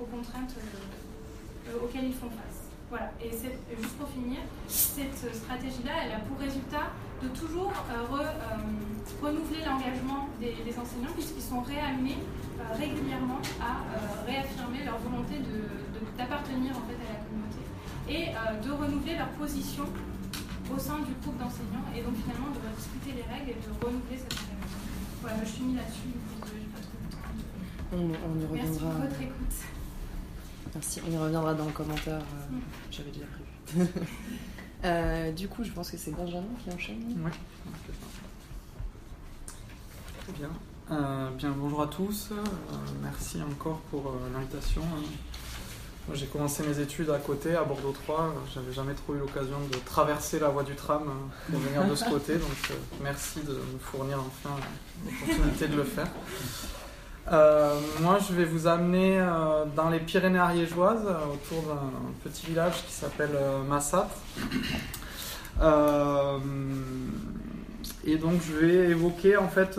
[0.00, 0.54] aux contraintes
[1.82, 2.49] auxquelles ils font face.
[2.90, 6.90] Voilà, et juste pour finir, cette stratégie-là, elle a pour résultat
[7.22, 12.18] de toujours euh, euh, renouveler l'engagement des, enseignants puisqu'ils sont réamenés
[12.58, 13.86] euh, régulièrement à
[14.26, 15.38] réaffirmer leur volonté
[16.18, 17.62] d'appartenir en fait à la communauté
[18.10, 19.84] et de renouveler leur position
[20.74, 24.18] au sein du groupe d'enseignants et donc finalement de discuter les règles et de renouveler
[24.18, 24.82] cette engagement.
[25.22, 26.10] Voilà, je suis mis là-dessus,
[26.42, 28.18] je n'ai pas trop de temps.
[28.26, 28.66] On, y reviendra.
[28.66, 29.69] Merci pour votre écoute.
[30.74, 32.20] Merci, on y reviendra dans le commentaire.
[32.20, 32.60] Euh, mm.
[32.90, 33.88] J'avais déjà prévu.
[34.82, 37.02] Euh, du coup, je pense que c'est Benjamin qui enchaîne.
[37.22, 37.30] Oui.
[40.22, 40.48] Très bien.
[40.90, 42.30] Euh, bien, bonjour à tous.
[43.02, 44.80] merci encore pour l'invitation.
[46.14, 48.34] J'ai commencé mes études à côté, à Bordeaux 3.
[48.54, 51.10] J'avais jamais trop eu l'occasion de traverser la voie du tram
[51.50, 52.36] pour venir de ce côté.
[52.36, 54.56] Donc, merci de me fournir enfin
[55.04, 56.08] l'opportunité de le faire.
[57.32, 61.90] Euh, moi, je vais vous amener euh, dans les Pyrénées ariégeoises, euh, autour d'un
[62.24, 63.38] petit village qui s'appelle
[63.68, 64.08] Massat.
[68.04, 69.78] et donc, je vais évoquer en fait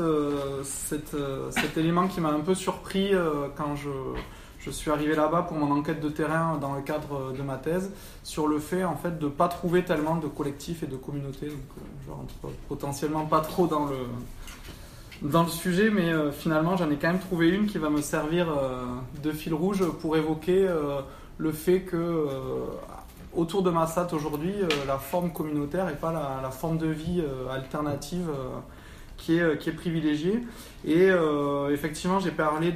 [0.64, 3.12] cet, élément qui m'a un peu surpris
[3.58, 7.58] quand je, suis arrivé là-bas pour mon enquête de terrain dans le cadre de ma
[7.58, 7.92] thèse,
[8.24, 11.48] sur le fait en fait de pas trouver tellement de collectifs et de communautés.
[11.48, 13.98] Donc, rentre potentiellement pas trop dans le
[15.22, 18.02] dans le sujet, mais euh, finalement j'en ai quand même trouvé une qui va me
[18.02, 18.86] servir euh,
[19.22, 21.02] de fil rouge pour évoquer euh,
[21.38, 22.28] le fait que
[23.34, 24.54] autour de Massat aujourd'hui,
[24.86, 28.30] la forme communautaire et pas la, forme de vie alternative
[29.18, 30.44] qui, est, qui est privilégiée.
[30.86, 31.10] Et
[31.72, 32.76] effectivement, j'ai parlé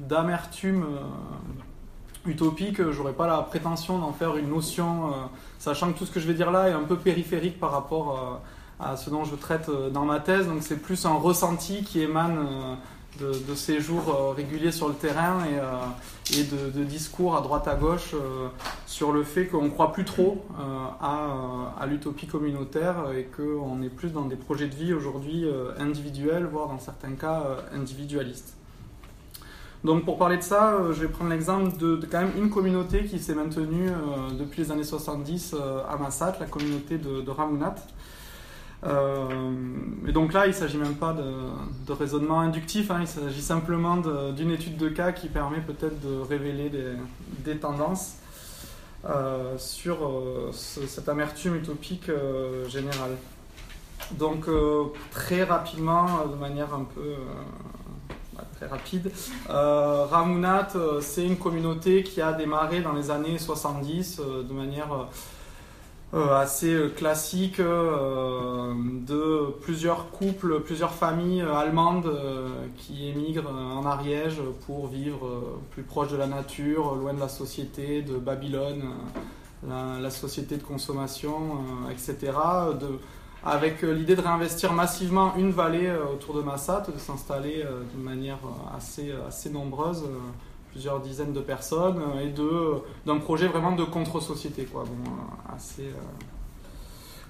[0.00, 0.86] d'amertume
[2.26, 5.12] utopique, j'aurais pas la prétention d'en faire une notion,
[5.60, 8.40] sachant que tout ce que je vais dire là est un peu périphérique par rapport
[8.80, 10.46] à ce dont je traite euh, dans ma thèse.
[10.46, 12.46] Donc c'est plus un ressenti qui émane
[13.20, 15.38] euh, de, séjours réguliers sur le terrain
[16.32, 18.12] et, de, discours à droite à gauche
[18.86, 20.44] sur le fait qu'on ne croit plus trop
[21.00, 25.46] à, l'utopie communautaire et qu'on est plus dans des projets de vie aujourd'hui
[25.78, 28.56] individuels, voire dans certains cas individualistes.
[29.84, 33.04] Donc pour parler de ça, euh, je vais prendre l'exemple de, quand même une communauté
[33.04, 37.74] qui s'est maintenue euh, depuis les années 70 euh, à Massat, la communauté de, Ramounat.
[38.84, 43.96] Et donc là, il ne s'agit même pas de, raisonnement inductif, hein, il s'agit simplement
[44.32, 46.70] d'une étude de cas qui permet peut-être de révéler
[47.44, 48.16] des, tendances
[49.56, 50.10] sur
[50.52, 52.10] cette amertume utopique
[52.68, 53.16] générale.
[54.12, 54.46] Donc
[55.10, 57.14] très rapidement, de manière un peu
[58.56, 59.10] très rapide.
[59.50, 64.52] Euh, Ramounat, euh, c'est une communauté qui a démarré dans les années 70 euh, de
[64.52, 65.08] manière
[66.14, 72.10] assez classique de plusieurs couples, plusieurs familles allemandes
[72.76, 78.02] qui émigrent en Ariège pour vivre plus proche de la nature, loin de la société,
[78.02, 78.84] de Babylone,
[79.68, 81.58] la, société de consommation,
[81.90, 82.32] etc.
[82.80, 82.98] De,
[83.44, 87.82] avec euh, l'idée de réinvestir massivement une vallée euh, autour de Massat, de s'installer euh,
[87.94, 88.38] de manière
[88.76, 90.04] assez, assez nombreuse,
[90.74, 92.34] plusieurs dizaines de personnes, et
[93.06, 94.84] d'un projet vraiment de contre-société, quoi.
[94.84, 95.10] Bon,
[95.54, 95.88] assez,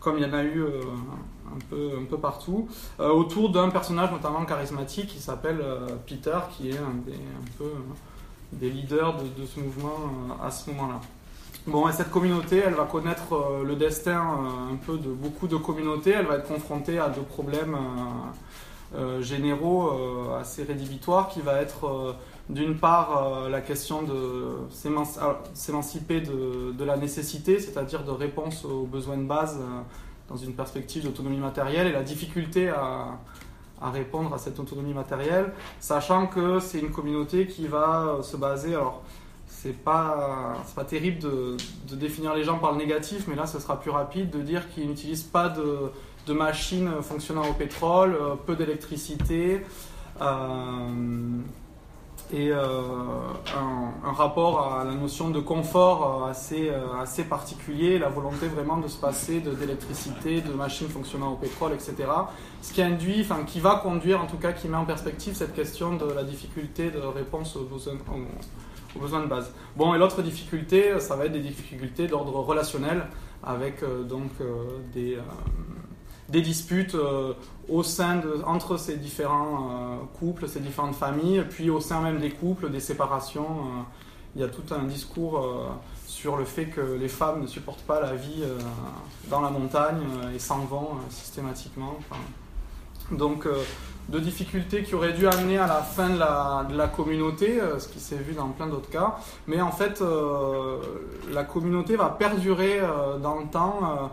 [0.00, 4.44] comme il y en a eu un, peu, un peu partout, autour d'un personnage notamment
[4.44, 5.62] charismatique qui s'appelle
[6.06, 7.20] Peter, qui est un des,
[7.56, 7.70] peu,
[8.52, 9.96] des leaders de, de ce mouvement
[10.42, 11.00] à ce moment-là.
[11.66, 15.48] Bon, et cette communauté, elle va connaître euh, le destin euh, un peu de beaucoup
[15.48, 16.10] de communautés.
[16.10, 17.74] Elle va être confrontée à deux problèmes
[18.94, 19.90] euh, généraux
[20.38, 22.16] assez rédhibitoires, qui va être
[22.48, 24.68] d'une part la question de
[25.54, 29.58] s'émanciper de, la nécessité, c'est-à-dire de réponse aux besoins de base
[30.28, 33.18] dans une perspective d'autonomie matérielle, et la difficulté à,
[33.92, 39.02] répondre à cette autonomie matérielle, sachant que c'est une communauté qui va se baser, alors
[39.46, 41.56] c'est pas, pas terrible de,
[41.96, 44.88] définir les gens par le négatif, mais là ce sera plus rapide de dire qu'ils
[44.88, 49.60] n'utilisent pas de, machines fonctionnant au pétrole, euh, peu d'électricité,
[50.22, 50.88] euh,
[52.32, 52.82] et euh,
[53.56, 58.96] un, rapport à la notion de confort assez, assez particulier, la volonté vraiment de se
[58.96, 61.94] passer d'électricité, de, machines fonctionnant au pétrole, etc.
[62.62, 65.54] Ce qui induit, enfin qui va conduire en tout cas, qui met en perspective cette
[65.54, 69.52] question de la difficulté de réponse aux besoins de base.
[69.76, 73.04] Bon, et l'autre difficulté, ça va être des difficultés d'ordre relationnel,
[73.44, 75.20] avec euh, donc euh, des, euh,
[76.28, 76.96] des disputes
[77.68, 82.30] au sein de, entre ces différents couples, ces différentes familles, puis au sein même des
[82.30, 83.46] couples, des séparations.
[84.34, 85.46] il y a tout un discours
[86.06, 88.42] sur le fait que les femmes ne supportent pas la vie
[89.28, 90.02] dans la montagne
[90.34, 91.98] et s'en vont systématiquement.
[93.10, 93.46] donc
[94.08, 98.00] de difficultés qui auraient dû amener à la fin de la, communauté, euh, ce qui
[98.00, 99.16] s'est vu dans plein d'autres cas.
[99.46, 100.78] Mais en fait, euh,
[101.32, 104.10] la communauté va perdurer euh, dans le temps.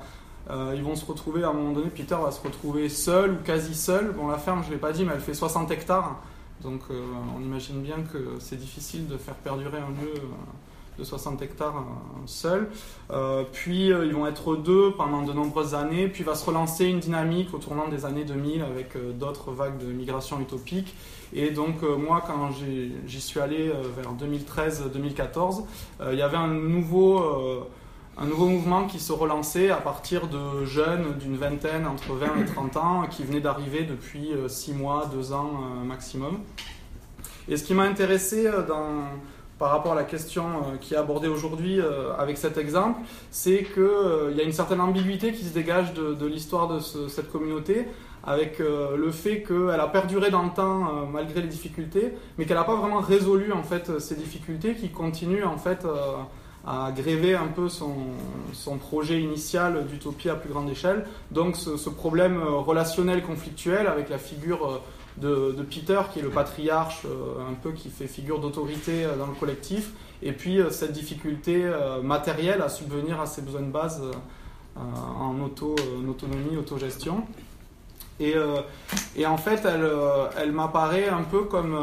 [0.75, 3.73] Ils vont se retrouver, à un moment donné, Peter va se retrouver seul ou quasi
[3.73, 4.11] seul.
[4.11, 6.21] Bon, la ferme, je ne l'ai pas dit, mais elle fait 60 hectares.
[6.61, 10.13] Donc on imagine bien que c'est difficile de faire perdurer un lieu
[10.99, 11.83] de 60 hectares
[12.45, 12.63] euh.
[13.11, 16.07] Euh, puis euh, ils vont être deux pendant de nombreuses années.
[16.07, 19.91] Puis va se relancer une dynamique au tournant des années 2000 avec d'autres vagues de
[19.91, 20.95] migration utopique.
[21.33, 25.63] Et donc moi, quand j'y suis allé vers 2013-2014,
[26.11, 27.23] il y avait un nouveau
[28.17, 32.45] un nouveau mouvement qui se relançait à partir de jeunes d'une vingtaine, entre 20 et
[32.45, 35.51] 30 ans, qui venaient d'arriver depuis 6 mois, 2 ans
[35.85, 36.39] maximum.
[37.47, 39.05] Et ce qui m'a intéressé dans,
[39.61, 43.63] par rapport à la question euh, qui est abordée aujourd'hui euh, avec cet exemple, c'est
[43.63, 47.85] qu'il euh, y a une certaine ambiguïté qui se dégage de, l'histoire de cette communauté,
[48.23, 52.63] avec le fait qu'elle a perduré dans le temps malgré les difficultés, mais qu'elle n'a
[52.63, 55.85] pas vraiment résolu en fait ces difficultés, qui continuent en fait
[56.65, 57.95] à gréver un peu son,
[58.53, 61.05] son projet initial d'utopie à plus grande échelle.
[61.31, 64.81] Donc ce, problème relationnel conflictuel avec la figure
[65.17, 69.27] de, Peter, qui est le patriarche, euh, un peu qui fait figure d'autorité euh, dans
[69.27, 71.69] le collectif, et puis euh, cette difficulté
[72.03, 74.01] matérielle à subvenir à ses besoins de base
[74.75, 77.25] en, auto, en autonomie, autogestion.
[78.19, 78.35] Et,
[79.15, 79.89] et, en fait, elle,
[80.37, 81.75] elle m'apparaît un peu comme,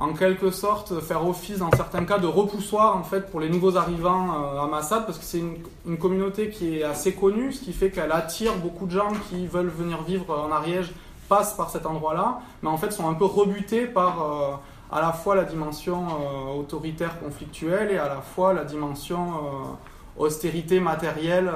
[0.00, 3.76] en quelque sorte, faire office dans certains cas de repoussoir en fait pour les nouveaux
[3.76, 5.42] arrivants à Massad, parce que c'est
[5.86, 9.46] une, communauté qui est assez connue, ce qui fait qu'elle attire beaucoup de gens qui
[9.46, 10.90] veulent venir vivre en Ariège
[11.28, 14.56] passent par cet endroit-là, mais en fait sont un peu rebutés par euh,
[14.90, 20.22] à la fois la dimension euh, autoritaire conflictuelle et à la fois la dimension euh,
[20.24, 21.50] austérité matérielle.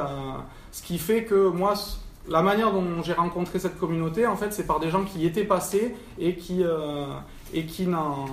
[0.70, 1.74] ce qui fait que moi,
[2.28, 5.26] la manière dont j'ai rencontré cette communauté, en fait, c'est par des gens qui y
[5.26, 7.06] étaient passés et qui, euh,
[7.54, 8.26] et qui, en,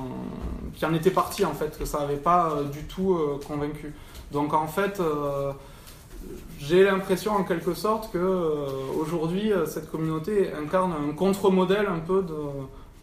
[0.76, 3.94] qui en étaient partis, en fait, que ça n'avait pas euh, du tout euh, convaincu.
[4.32, 5.02] Donc, en fait,
[6.60, 8.56] j'ai l'impression, en quelque sorte, que
[8.98, 12.24] aujourd'hui, cette communauté incarne un contre-modèle un peu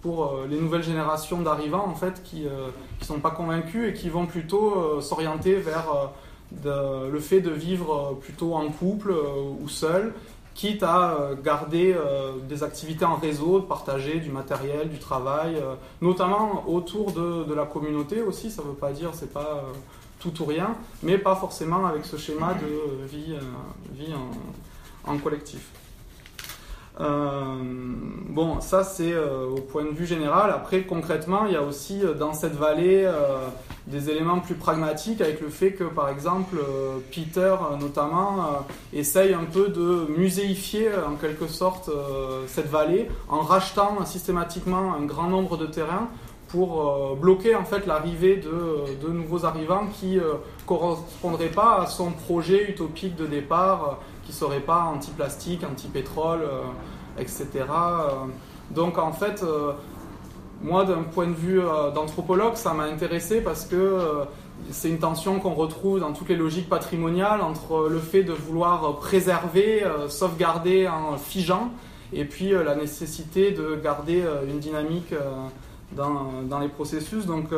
[0.01, 4.25] pour les nouvelles générations d'arrivants, en fait, qui ne sont pas convaincus et qui vont
[4.25, 6.13] plutôt s'orienter vers
[6.65, 9.13] le fait de vivre plutôt en couple
[9.61, 10.15] ou seul
[10.59, 15.75] quitte à euh, garder euh, des activités en réseau, partager du matériel, du travail, euh,
[16.03, 18.51] notamment autour de, la communauté aussi.
[18.51, 19.63] Ça ne veut pas dire c'est pas
[20.19, 23.37] tout ou rien, mais pas forcément avec ce schéma de vie,
[23.93, 24.13] vie
[25.05, 25.71] en collectif.
[26.99, 30.51] Bon, ça c'est au point de vue général.
[30.51, 33.09] Après, concrètement, il y a aussi dans cette vallée
[33.91, 36.57] des éléments plus pragmatiques avec le fait que, par exemple,
[37.11, 41.91] Peter notamment essaye un peu de muséifier en quelque sorte
[42.47, 46.09] cette vallée en rachetant systématiquement un grand nombre de terrains
[46.49, 50.23] pour bloquer en fait l'arrivée de, de, nouveaux arrivants qui ne
[50.67, 56.43] correspondraient pas à son projet utopique de départ qui ne serait pas anti-plastique, anti-pétrole,
[57.19, 57.47] etc.
[57.55, 58.11] Euh,
[58.71, 59.73] donc en fait, euh,
[60.63, 64.25] moi d'un point de vue euh, d'anthropologue, ça m'a intéressé parce que
[64.71, 68.97] c'est une tension qu'on retrouve dans toutes les logiques patrimoniales entre le fait de vouloir
[68.97, 71.71] préserver, sauvegarder en figeant,
[72.13, 75.15] et puis la nécessité de garder une dynamique
[75.93, 77.25] dans, les processus.
[77.25, 77.51] Donc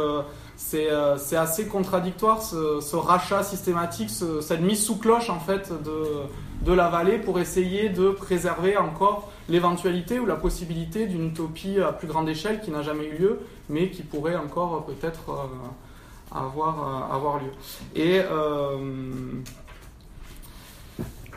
[0.57, 0.91] c'est
[1.37, 4.11] assez contradictoire ce, rachat systématique,
[4.43, 10.21] cette mise sous cloche en fait de la vallée pour essayer de préserver encore l'éventualité
[10.21, 13.91] ou la possibilité d'une utopie à plus grande échelle qui n'a jamais eu lieu, mais
[13.91, 17.51] qui pourrait encore peut-être euh, avoir, euh, avoir lieu.
[17.97, 18.79] Et, euh,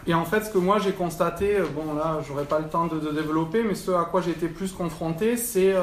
[0.05, 2.99] et en fait, ce que moi j'ai constaté, bon là, j'aurais pas le temps de,
[3.11, 5.73] développer, mais ce à quoi j'ai été plus confronté, c'est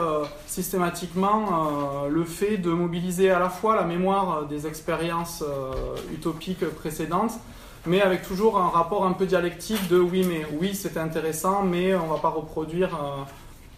[0.47, 5.43] systématiquement le fait de mobiliser à la fois la mémoire des expériences
[6.13, 7.33] utopiques précédentes,
[7.87, 11.95] mais avec toujours un rapport un peu dialectique de oui, mais oui, c'était intéressant, mais
[11.95, 13.23] on ne va pas reproduire euh,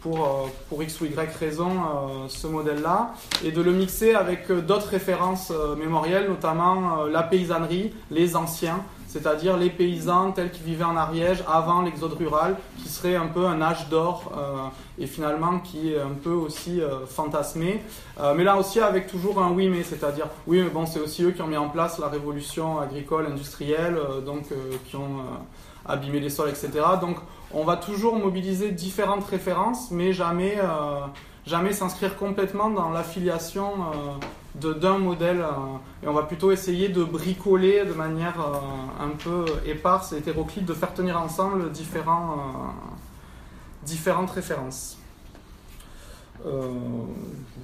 [0.00, 4.50] pour, euh, pour X ou Y raison euh, ce modèle-là, et de le mixer avec
[4.50, 8.82] d'autres références mémorielles, notamment la paysannerie, les anciens,
[9.12, 13.46] c'est-à-dire les paysans tels qu'ils vivaient en Ariège avant l'exode rural, qui serait un peu
[13.46, 14.32] un âge d'or
[14.98, 17.82] et finalement qui est un peu aussi fantasmé.
[18.36, 21.32] mais là aussi avec toujours un oui mais, c'est-à-dire oui mais bon c'est aussi eux
[21.32, 24.46] qui ont mis en place la révolution agricole industrielle, donc
[24.88, 25.20] qui ont
[25.86, 26.70] abîmé les sols, etc.
[27.00, 27.16] Donc
[27.52, 31.00] on va toujours mobiliser différentes références, mais jamais, euh,
[31.46, 35.40] jamais s'inscrire complètement dans l'affiliation euh, d'un modèle.
[35.40, 38.34] Euh, et on va plutôt essayer de bricoler de manière
[39.00, 42.74] un peu éparse et hétéroclite, de faire tenir ensemble différents,
[43.84, 44.98] différentes références.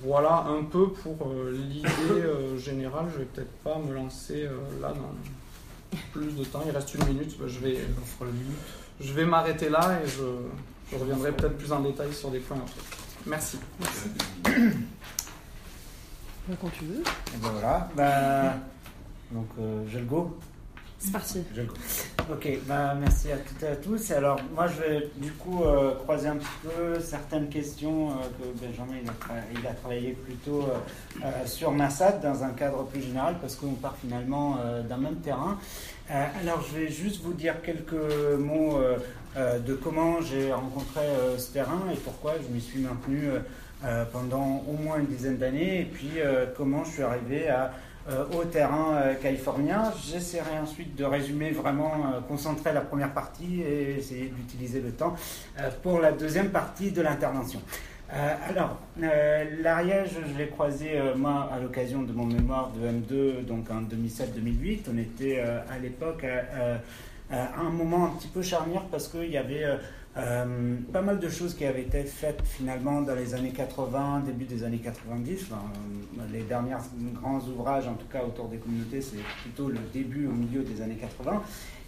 [0.04, 1.88] voilà un peu pour l'idée
[2.58, 3.06] générale.
[3.12, 4.48] Je vais peut-être pas me lancer
[4.80, 5.12] là dans
[6.12, 6.62] plus de temps.
[6.66, 7.36] Il reste une minute.
[7.46, 7.78] Je vais,
[9.00, 12.80] je vais m'arrêter là et je, reviendrai peut-être plus en détail sur des points après.
[13.26, 13.58] Merci.
[13.80, 14.78] Merci.
[16.56, 17.00] Quand tu veux.
[17.00, 17.88] Et ben voilà.
[17.94, 18.54] Ben,
[19.30, 20.38] donc, euh, j'ai le go.
[20.98, 21.44] C'est parti.
[21.54, 21.74] J'ai le go.
[22.32, 24.10] Ok, ben, merci à toutes et à tous.
[24.12, 28.64] Alors, moi, je vais du coup euh, croiser un petit peu certaines questions euh, que
[28.64, 30.64] Benjamin il a, il a travaillé plutôt
[31.44, 34.56] sur Massad dans un cadre plus général parce qu'on part finalement
[34.88, 35.58] d'un même terrain.
[36.08, 37.92] Alors, je vais juste vous dire quelques
[38.38, 38.78] mots
[39.66, 41.02] de comment j'ai rencontré
[41.36, 43.28] ce terrain et pourquoi je m'y suis maintenu
[44.12, 46.10] pendant au moins une dizaine d'années, et puis
[46.56, 47.46] comment je suis arrivé
[48.36, 49.92] au terrain californien.
[50.04, 51.92] J'essaierai ensuite de résumer vraiment,
[52.26, 55.14] concentrer la première partie et essayer d'utiliser le temps
[55.82, 57.60] pour la deuxième partie de l'intervention.
[58.10, 62.88] Euh, alors, euh, l'Ariège, je l'ai croisé, euh, moi, à l'occasion de mon mémoire de
[62.88, 64.84] M2, donc en 2007-2008.
[64.90, 66.78] On était à l'époque à,
[67.30, 69.64] un moment un petit peu charnière parce qu'il y avait
[70.14, 74.64] pas mal de choses qui avaient été faites finalement dans les années 80, début des
[74.64, 75.46] années 90.
[76.32, 76.76] les derniers
[77.20, 80.80] grands ouvrages, en tout cas autour des communautés, c'est plutôt le début, au milieu des
[80.80, 81.42] années 80.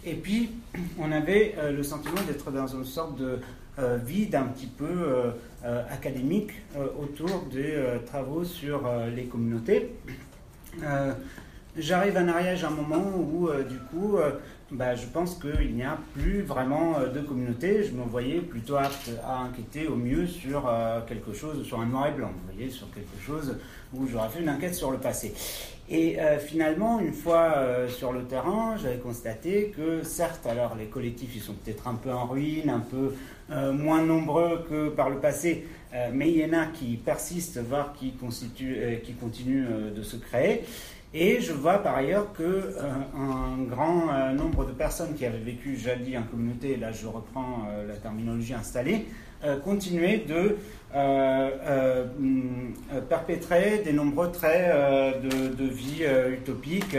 [0.05, 0.51] Et puis,
[0.97, 3.39] on avait le sentiment d'être dans une sorte de
[4.05, 5.33] vide un petit peu
[5.63, 9.91] euh, académique euh, autour des euh, travaux sur les communautés.
[11.77, 14.17] J'arrive à Ariège à un moment où, du coup,
[14.71, 17.83] bah, je pense qu'il n'y a plus vraiment de communauté.
[17.83, 18.89] Je me voyais plutôt à
[19.43, 20.71] inquiéter au mieux sur
[21.07, 23.57] quelque chose, sur un noir et blanc, vous voyez, sur quelque chose
[23.93, 25.33] où j'aurais fait une enquête sur le passé.
[25.89, 27.53] Et finalement, une fois
[27.89, 32.11] sur le terrain, j'avais constaté que certes, alors les collectifs, ils sont peut-être un peu
[32.11, 33.13] en ruine, un peu
[33.73, 35.67] moins nombreux que par le passé,
[36.13, 38.13] mais il y en a qui persistent, voire qui,
[39.03, 40.63] qui continuent de se créer.
[41.13, 42.71] Et je vois par ailleurs que euh,
[43.17, 47.67] un grand euh, nombre de personnes qui avaient vécu jadis en communauté, là je reprends
[47.69, 49.07] euh, la terminologie installée,
[49.65, 50.55] continuaient de
[53.09, 54.71] perpétrer des nombreux traits
[55.23, 56.95] de, vie utopique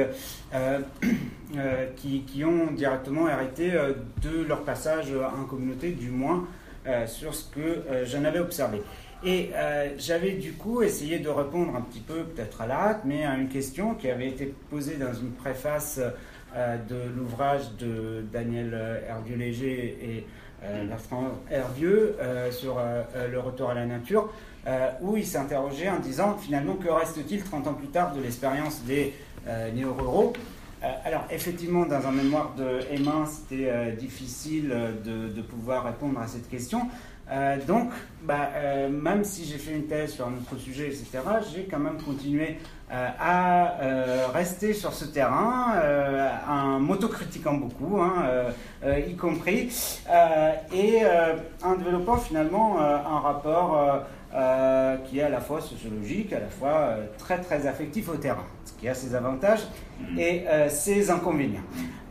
[1.96, 6.48] qui, qui, ont directement hérité de leur passage en communauté, du moins
[7.06, 8.82] sur ce que j'en avais observé.
[9.24, 13.02] Et euh, j'avais du coup essayé de répondre un petit peu, peut-être à la hâte,
[13.04, 16.00] mais à une question qui avait été posée dans une préface
[16.56, 18.76] euh, de l'ouvrage de Daniel
[19.08, 20.26] Hervieux-Léger et
[20.64, 22.16] euh, Bertrand Hervieux
[22.50, 22.80] sur
[23.30, 24.32] le retour à la nature,
[25.00, 29.14] où il s'interrogeait en disant finalement que reste-t-il 30 ans plus tard de l'expérience des
[29.74, 30.32] néo-ruraux?
[31.04, 34.68] Alors, effectivement, dans un mémoire de Emma, c'était difficile
[35.04, 36.88] de, pouvoir répondre à cette question.
[37.30, 37.90] Euh, donc,
[38.22, 41.20] bah, euh, même si j'ai fait une thèse sur un autre sujet, etc.,
[41.54, 42.58] j'ai quand même continué
[42.90, 45.74] euh, à rester sur ce terrain,
[46.48, 48.26] en m'autocritiquant beaucoup, hein,
[48.84, 49.70] y compris,
[50.72, 51.02] et
[51.62, 54.04] en développant finalement un rapport
[55.06, 58.72] qui est à la fois sociologique, à la fois très très affectif au terrain, ce
[58.74, 59.62] qui a ses avantages
[60.18, 61.64] et ses inconvénients.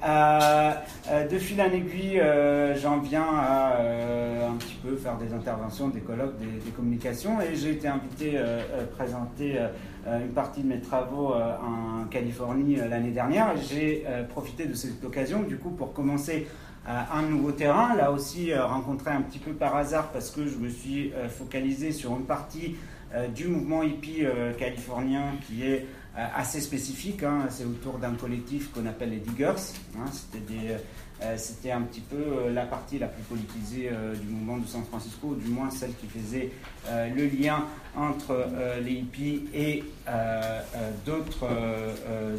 [0.03, 0.71] Euh,
[1.11, 3.77] euh, de fil en aiguille, euh, j'en viens à
[4.49, 8.83] un petit peu faire des interventions, des colloques, des, communications, et j'ai été invité à
[8.95, 9.59] présenter
[10.07, 13.55] une partie de mes travaux en Californie l'année dernière.
[13.57, 16.47] J'ai profité de cette occasion, du coup, pour commencer
[16.87, 20.69] un nouveau terrain, là aussi rencontré un petit peu par hasard parce que je me
[20.69, 22.75] suis focalisé sur une partie
[23.35, 24.23] du mouvement hippie
[24.57, 25.85] californien qui est
[26.15, 27.23] assez spécifique.
[27.23, 27.47] Hein.
[27.49, 29.53] c'est autour d'un collectif qu'on appelle les Diggers.
[29.97, 30.05] Hein.
[31.23, 34.83] Euh, c'était, un petit peu euh, la partie la plus politisée du mouvement de San
[34.83, 36.51] Francisco, du moins celle qui faisait
[36.89, 38.47] le lien entre
[38.83, 39.83] les hippies et
[41.05, 41.47] d'autres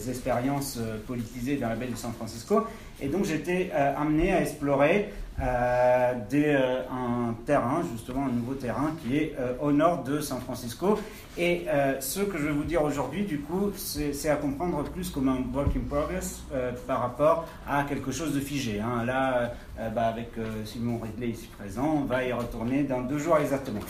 [0.08, 2.66] expériences politisées dans la baie de San Francisco.
[3.00, 8.94] Et donc j'étais amené à explorer euh, des, euh, un terrain, justement un nouveau terrain
[9.02, 10.98] qui est euh, au nord de San Francisco.
[11.38, 11.66] Et
[12.00, 15.38] ce que je vais vous dire aujourd'hui, du coup, c'est à comprendre plus comme un
[15.54, 16.42] work in progress
[16.86, 18.80] par rapport à quelque chose de figé.
[18.80, 19.06] Hein.
[19.06, 19.54] Là,
[19.94, 20.32] bah, avec
[20.66, 23.80] Simon Ridley ici présent, on va y retourner dans deux jours exactement.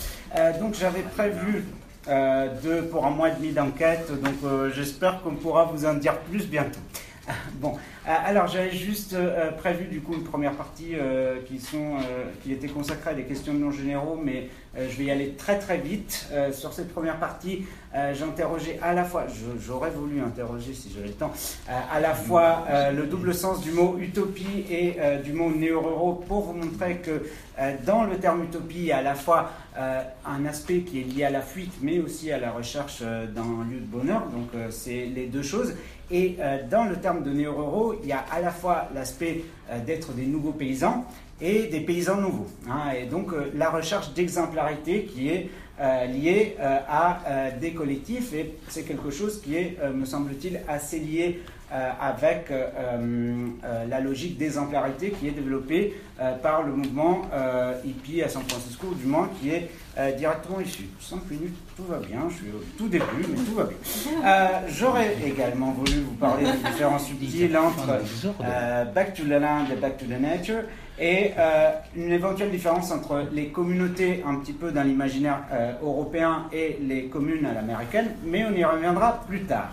[0.60, 1.64] donc j'avais prévu
[2.06, 6.46] de, pour un mois et demi d'enquête, donc j'espère qu'on pourra vous en dire plus
[6.46, 6.78] bientôt.
[7.54, 11.96] Bon, euh, alors j'avais juste euh, prévu du coup une première partie euh, qui, sont,
[12.42, 15.58] qui était consacrée à des questions de non généraux, mais je vais y aller très
[15.58, 16.30] très vite.
[16.52, 17.66] sur cette première partie,
[18.14, 19.26] j'interrogeais à la fois,
[19.60, 21.30] j'aurais voulu interroger si j'avais le temps,
[21.68, 26.54] à la fois le double sens du mot utopie et du mot néo-euro pour vous
[26.54, 27.22] montrer que
[27.84, 31.24] dans le terme utopie, il y a à la fois un aspect qui est lié
[31.24, 34.22] à la fuite, mais aussi à la recherche d'un lieu de bonheur.
[34.28, 35.74] Donc c'est les deux choses.
[36.12, 39.82] Et euh, dans le terme de néo-ruraux, il y a à la fois l'aspect euh,
[39.82, 41.06] d'être des nouveaux paysans
[41.40, 42.46] et des paysans nouveaux.
[42.68, 42.92] Hein.
[42.96, 45.50] et donc euh, la recherche d'exemplarité qui est
[45.80, 47.18] liée à
[47.60, 51.40] des collectifs, et c'est quelque chose qui est, me semble-t-il, assez lié
[52.00, 52.66] avec euh,
[53.64, 55.94] euh, la logique d'exemplarité qui est développée
[56.40, 57.22] par le mouvement
[57.84, 59.68] hippie à San Francisco, ou du moins qui est
[60.16, 60.84] directement issu.
[61.00, 64.50] 5 minutes, tout va bien, je suis au tout début, mais tout va bien.
[64.68, 67.88] J'aurais également voulu vous parler des différences subtiles entre
[68.94, 70.62] Back to the Land et Back to the Nature
[71.00, 71.32] et
[71.96, 75.40] une éventuelle différence entre les communautés un petit peu dans l'imaginaire
[75.82, 79.70] européen et les communes à l'américaine, mais on y reviendra plus tard.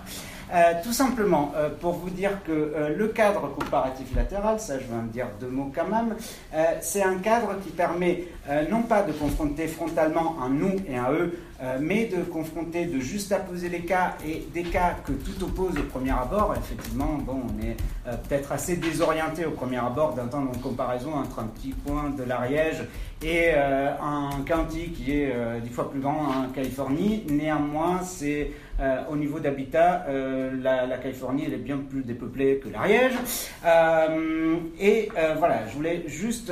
[0.52, 4.86] Euh, tout simplement, euh, pour vous dire que euh, le cadre comparatif latéral, ça je
[4.86, 6.16] vais en dire deux mots quand même,
[6.82, 8.24] c'est un cadre qui permet
[8.70, 11.38] non pas de confronter frontalement un nous et un eux,
[11.80, 15.84] mais de confronter, de juste apposer les cas et des cas que tout oppose au
[15.84, 16.56] premier abord.
[16.58, 17.78] Effectivement, bon, on est
[18.28, 22.84] peut-être assez désorienté au premier abord d'entendre une comparaison entre un petit point de l'Ariège
[23.22, 27.26] et un county qui est dix fois plus grand en Californie.
[27.30, 28.52] Néanmoins, c'est
[28.82, 33.14] euh, au niveau d'habitat, euh, la, Californie elle est bien plus dépeuplée que l'Ariège.
[33.66, 36.52] Euh, et voilà, je voulais juste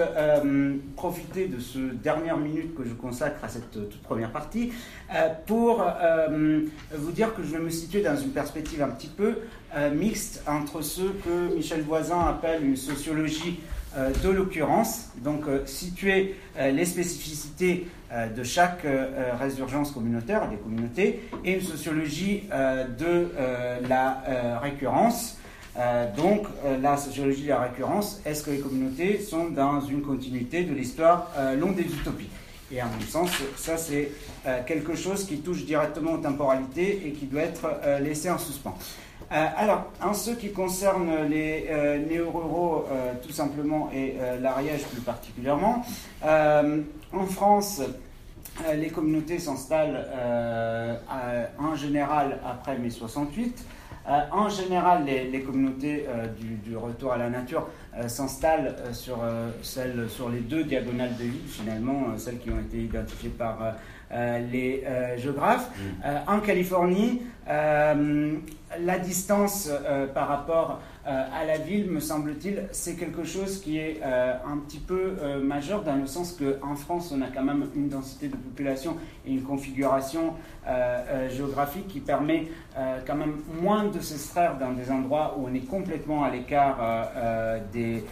[0.96, 4.72] profiter de ce dernière minute que je consacre à cette toute première partie
[5.46, 5.86] pour
[6.94, 9.36] vous dire que je vais me situer dans une perspective un petit peu
[9.94, 13.60] mixte entre ce que Michel Voisin appelle une sociologie
[13.96, 17.88] de l'occurrence, donc situer les spécificités
[18.36, 18.86] de chaque
[19.40, 22.44] résurgence communautaire des communautés, et une sociologie
[23.00, 23.30] de
[23.88, 25.38] la récurrence,
[25.80, 30.02] euh, donc, euh, la sociologie de la récurrence, est-ce que les communautés sont dans une
[30.02, 32.30] continuité de l'histoire euh, longue des utopies?
[32.72, 34.12] Et à mon sens, ça c'est
[34.66, 37.66] quelque chose qui touche directement aux temporalités et qui doit être
[38.02, 38.78] laissé en suspens.
[39.30, 41.70] Alors, en ce qui concerne les
[42.10, 42.86] néo-ruraux,
[43.22, 45.84] tout simplement, et l'Ariège plus particulièrement,
[46.24, 47.82] en France,
[48.74, 50.08] les communautés s'installent
[51.60, 53.66] en général après mai 68.
[54.10, 56.28] Euh, en général, les, communautés euh,
[56.64, 57.68] du, retour à la nature
[57.98, 59.20] euh, s'installent sur,
[59.62, 63.76] celles, sur les deux diagonales de l'île, finalement, celles qui ont été identifiées par
[64.12, 64.84] les
[65.18, 65.70] géographes.
[65.78, 66.08] Mm.
[66.28, 69.70] en Californie, la distance
[70.14, 74.58] par rapport euh, à la ville, me semble-t-il, c'est quelque chose qui est euh, un
[74.58, 78.28] petit peu euh, majeur dans le sens qu'en France, on a quand même une densité
[78.28, 80.34] de population et une configuration
[81.30, 82.50] géographique qui permet
[83.06, 86.78] quand même moins de s'extraire dans des endroits où on est complètement à l'écart
[87.72, 88.04] des,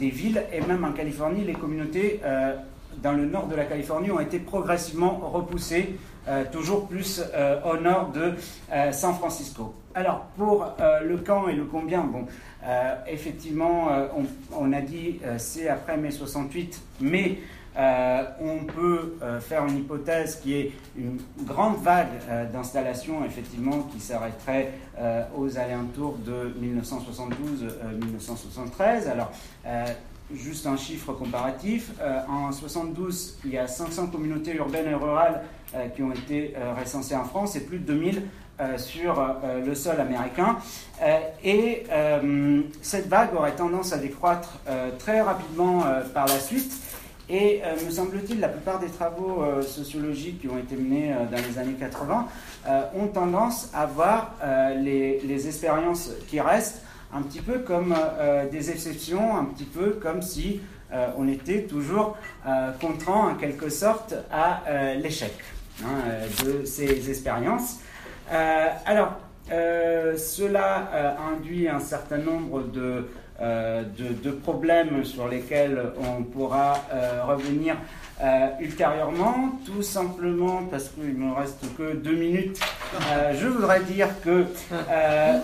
[0.00, 0.42] des, villes.
[0.52, 2.20] Et même en Californie, les communautés
[3.02, 5.96] dans le nord de la Californie ont été progressivement repoussées
[6.52, 7.20] toujours plus
[7.64, 8.34] au nord de
[8.92, 9.74] San Francisco.
[9.94, 12.24] Alors, pour euh, le quand et le combien, bon,
[12.64, 14.06] euh, effectivement, euh,
[14.56, 17.36] on, a dit c'est après mai 68, mais
[17.74, 22.10] on peut faire une hypothèse qui est une grande vague
[22.52, 24.74] d'installation, effectivement, qui s'arrêterait
[25.34, 29.08] aux alentours de 1972-1973.
[29.08, 29.32] Alors,
[30.34, 31.92] juste un chiffre comparatif,
[32.28, 35.42] en 72, il y a 500 communautés urbaines et rurales
[35.94, 38.22] qui ont été recensées en France et plus de 2000
[38.60, 40.58] euh, sur euh, le sol américain.
[41.02, 41.84] Euh, et
[42.82, 44.58] cette vague aurait tendance à décroître
[44.98, 46.72] très rapidement par la suite.
[47.28, 51.76] Et me semble-t-il, la plupart des travaux sociologiques qui ont été menés dans les années
[51.78, 52.26] 80
[52.94, 54.34] ont tendance à voir
[54.76, 56.82] les, expériences qui restent
[57.12, 57.94] un petit peu comme
[58.50, 60.60] des exceptions, un petit peu comme si
[61.16, 62.16] on était toujours
[62.80, 64.62] contraint en quelque sorte à
[64.96, 65.34] l'échec
[65.84, 65.88] hein,
[66.44, 67.80] de ces expériences.
[68.32, 69.16] Euh, alors,
[69.50, 73.08] euh, cela euh, induit un certain nombre de,
[73.42, 76.74] de, problèmes sur lesquels on pourra
[77.26, 77.76] revenir
[78.60, 82.60] ultérieurement, tout simplement parce qu'il ne me reste que deux minutes.
[83.34, 84.46] je voudrais dire que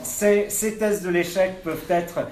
[0.02, 2.28] ces, thèses de l'échec peuvent être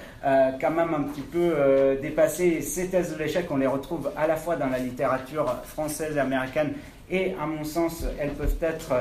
[0.60, 1.54] quand même un petit peu
[2.00, 2.60] dépassées.
[2.60, 6.20] Ces thèses de l'échec, on les retrouve à la fois dans la littérature française et
[6.20, 6.74] américaine
[7.10, 8.94] et à mon sens, elles peuvent être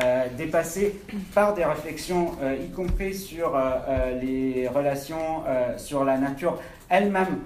[0.00, 1.00] euh, dépassées
[1.34, 5.42] par des réflexions, euh, y compris sur euh, les relations,
[5.76, 7.40] sur la nature elle-même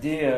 [0.00, 0.30] des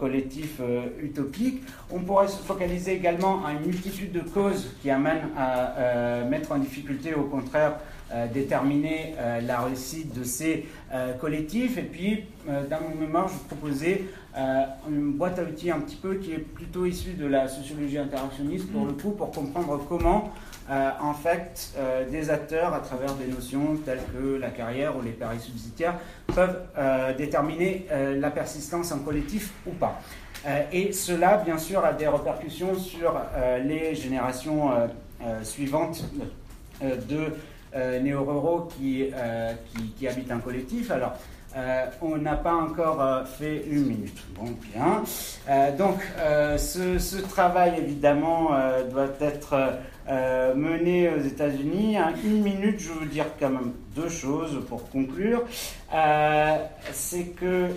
[0.00, 0.60] collectifs
[1.00, 1.62] utopiques.
[1.90, 6.58] On pourrait se focaliser également à une multitude de causes qui amènent à mettre en
[6.58, 7.74] difficulté, au contraire,
[8.32, 10.66] déterminer la réussite de ces
[11.20, 11.78] collectifs.
[11.78, 14.02] Et puis, dans mon mémoire, je vous proposais
[14.34, 17.98] euh, une boîte à outils un petit peu qui est plutôt issue de la sociologie
[17.98, 20.32] interactionniste pour le coup, pour comprendre comment
[20.70, 25.02] euh, en fait euh, des acteurs à travers des notions telles que la carrière ou
[25.02, 25.96] les paris subsidiaires
[26.34, 26.62] peuvent
[27.18, 30.00] déterminer la persistance en collectif ou pas.
[30.72, 33.20] et cela, bien sûr, a des répercussions sur
[33.62, 34.70] les générations
[35.42, 36.04] suivantes
[36.80, 37.34] de
[37.74, 39.10] néo-ruraux qui,
[39.74, 40.90] qui, qui, habitent un collectif.
[40.90, 41.14] Alors,
[41.54, 44.18] euh, on n'a pas encore euh, fait une minute.
[44.34, 45.02] Bon, bien.
[45.50, 46.00] Euh, donc,
[46.58, 48.50] ce, travail, évidemment,
[48.90, 49.78] doit être
[50.56, 51.96] mené aux États-Unis.
[51.96, 55.42] Hein, une minute, je veux dire quand même deux choses pour conclure.
[56.92, 57.68] C'est que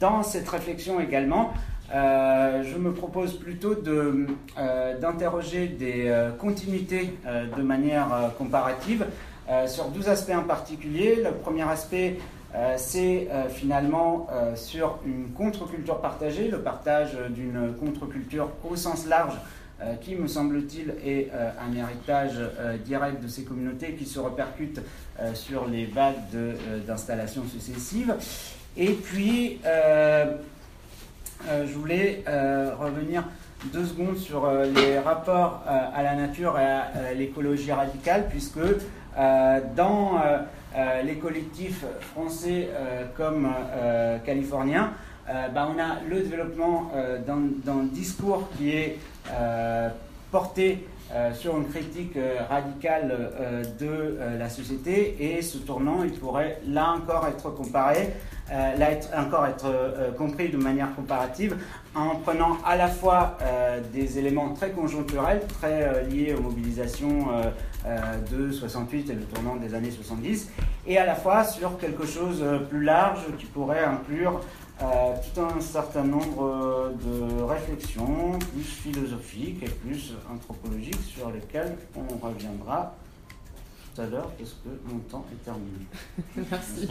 [0.00, 1.52] dans cette réflexion également,
[1.90, 9.06] je me propose plutôt d'interroger des continuités de manière comparative.
[9.50, 11.16] Euh, sur 12 aspects en particulier.
[11.16, 12.18] Le premier aspect,
[12.54, 19.34] euh, c'est euh, finalement sur une contre-culture partagée, le partage d'une contre-culture au sens large,
[20.00, 22.38] qui, me semble-t-il, est un héritage
[22.84, 24.80] direct de ces communautés qui se répercute
[25.34, 26.14] sur les vagues
[26.86, 28.14] d'installations successives.
[28.76, 29.58] Et puis,
[31.48, 32.24] je voulais
[32.78, 33.24] revenir
[33.72, 38.58] deux secondes sur les rapports à la nature et à l'écologie radicale, puisque
[39.18, 40.38] euh, dans euh,
[40.74, 42.70] euh, les collectifs français
[43.16, 43.50] comme
[44.24, 44.92] californiens,
[45.26, 46.90] bah, on a le développement
[47.26, 48.98] d'un discours qui est
[50.30, 50.86] porté
[51.34, 52.16] sur une critique
[52.48, 53.30] radicale
[53.78, 58.14] de la société et ce tournant, il pourrait là encore être comparé,
[58.52, 59.66] là être, encore être
[60.18, 61.56] compris de manière comparative
[61.94, 63.38] en prenant à la fois
[63.92, 67.28] des éléments très conjoncturels, très liés aux mobilisations
[68.30, 70.50] de 68 et le tournant des années 70,
[70.86, 74.40] et à la fois sur quelque chose plus large qui pourrait inclure
[74.82, 81.76] euh, tout un certain nombre euh, de réflexions plus philosophiques et plus anthropologiques sur lesquelles
[81.94, 82.94] on reviendra
[83.94, 85.86] tout à l'heure parce que mon temps est terminé.
[86.50, 86.88] Merci.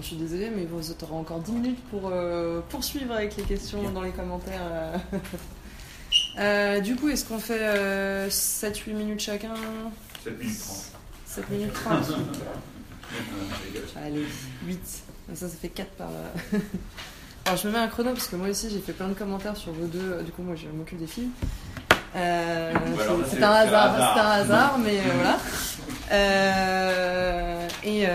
[0.00, 3.90] Je suis désolée, mais vous aurez encore 10 minutes pour euh, poursuivre avec les questions
[3.90, 5.00] dans les commentaires.
[6.82, 9.54] du coup, est-ce qu'on fait 7-8 minutes chacun?
[10.24, 10.78] 7 minutes 30.
[11.26, 12.12] 7 minutes 30
[13.96, 14.24] Allez,
[14.66, 15.02] 8
[15.34, 16.08] ça, ça fait 4 par.
[17.44, 19.56] Alors, je me mets un chrono parce que moi aussi, j'ai fait plein de commentaires
[19.56, 20.22] sur vos deux.
[20.22, 21.30] Du coup, moi, je m'occupe des filles.
[22.14, 22.72] Euh,
[23.28, 25.38] c'est un hasard, c'est un hasard, mais euh, voilà.
[26.10, 28.06] Euh, et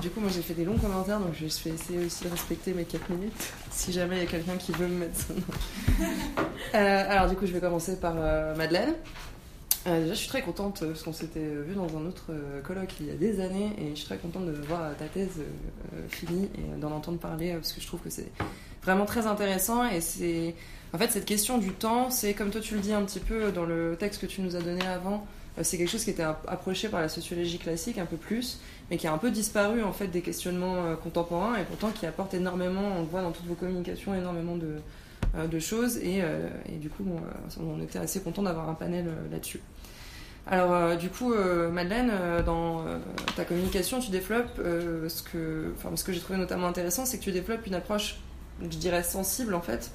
[0.00, 2.72] du coup, moi j'ai fait des longs commentaires, donc je vais essayer aussi de respecter
[2.72, 6.40] mes 4 minutes, si jamais il y a quelqu'un qui veut me mettre son nom.
[6.74, 8.14] alors, du coup, je vais commencer par
[8.56, 8.94] Madeleine.
[9.86, 12.60] Euh, déjà, je suis très contente euh, parce qu'on s'était vu dans un autre euh,
[12.60, 15.42] colloque il y a des années et je suis très contente de voir ta thèse
[16.08, 18.30] finie et d'en entendre parler parce que je trouve que c'est
[18.82, 20.54] vraiment très intéressant et c'est
[20.92, 23.52] en fait cette question du temps, c'est comme toi tu le dis un petit peu
[23.52, 25.24] dans le texte que tu nous as donné avant,
[25.62, 29.06] c'est quelque chose qui était approché par la sociologie classique un peu plus, mais qui
[29.06, 33.00] a un peu disparu en fait des questionnements contemporains et pourtant qui apporte énormément, on
[33.00, 34.76] le voit dans toutes vos communications, énormément de,
[35.46, 36.22] de choses et,
[36.78, 37.04] du coup
[37.58, 39.60] on était assez content d'avoir un panel là-dessus.
[40.48, 42.84] Alors, euh, du coup, euh, Madeleine, euh, dans
[43.34, 47.24] ta communication, tu développes ce que, enfin, ce que j'ai trouvé notamment intéressant, c'est que
[47.24, 48.20] tu développes une approche,
[48.62, 49.90] je dirais, sensible en fait,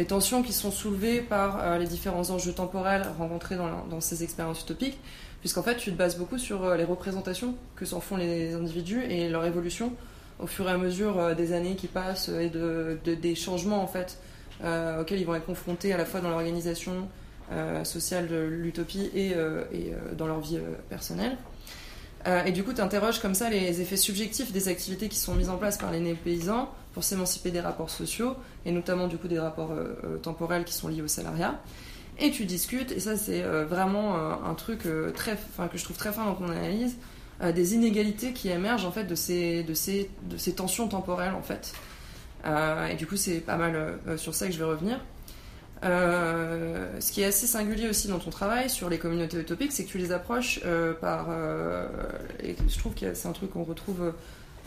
[0.00, 4.98] des tensions qui sont soulevées par les différents enjeux temporels rencontrés dans, ces expériences utopiques,
[5.40, 9.28] puisqu'en fait, tu te bases beaucoup sur les représentations que s'en font les individus et
[9.28, 9.92] leur évolution
[10.38, 14.18] au fur et à mesure des années qui passent et de, des changements en fait
[14.62, 17.08] auxquels ils vont être confrontés à la fois dans l'organisation,
[17.52, 21.36] euh, sociale de l'utopie et, euh, et euh, dans leur vie personnelle.
[22.46, 25.48] et du coup, tu interroges comme ça les effets subjectifs des activités qui sont mises
[25.48, 29.38] en place par les néo-paysans pour s'émanciper des rapports sociaux, et notamment du coup des
[29.38, 29.72] rapports
[30.22, 31.60] temporels qui sont liés au salariat.
[32.18, 34.80] Et tu discutes, et ça c'est vraiment un truc
[35.14, 35.36] très,
[35.70, 36.96] que je trouve très fin dans ton analyse,
[37.40, 41.42] des inégalités qui émergent en fait de ces, de ces, de ces tensions temporelles en
[41.42, 41.72] fait.
[42.44, 45.00] et du coup, c'est pas mal sur ça que je vais revenir.
[45.82, 49.84] Euh, ce qui est assez singulier aussi dans ton travail sur les communautés utopiques, c'est
[49.84, 51.28] que tu les approches euh, par.
[51.30, 51.88] Euh,
[52.42, 54.12] je trouve que c'est un truc qu'on retrouve.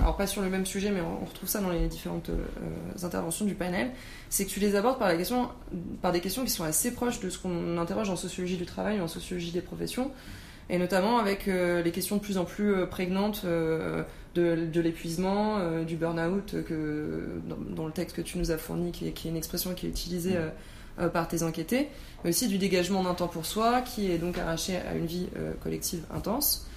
[0.03, 2.29] Alors, pas sur le même sujet, mais on, retrouve ça dans les différentes
[3.03, 3.91] interventions du panel.
[4.29, 7.77] C'est que tu les abordes par, des questions qui sont assez proches de ce qu'on
[7.77, 10.11] interroge en sociologie du travail ou en sociologie des professions.
[10.69, 16.55] Et notamment avec les questions de plus en plus prégnantes de, l'épuisement, du burn-out,
[17.75, 20.37] dans, le texte que tu nous as fourni, qui est, une expression qui est utilisée.
[20.99, 21.89] Euh, par tes enquêtés,
[22.23, 25.25] mais aussi du dégagement d'un temps pour soi qui est donc arraché à une vie
[25.37, 26.67] euh, collective intense.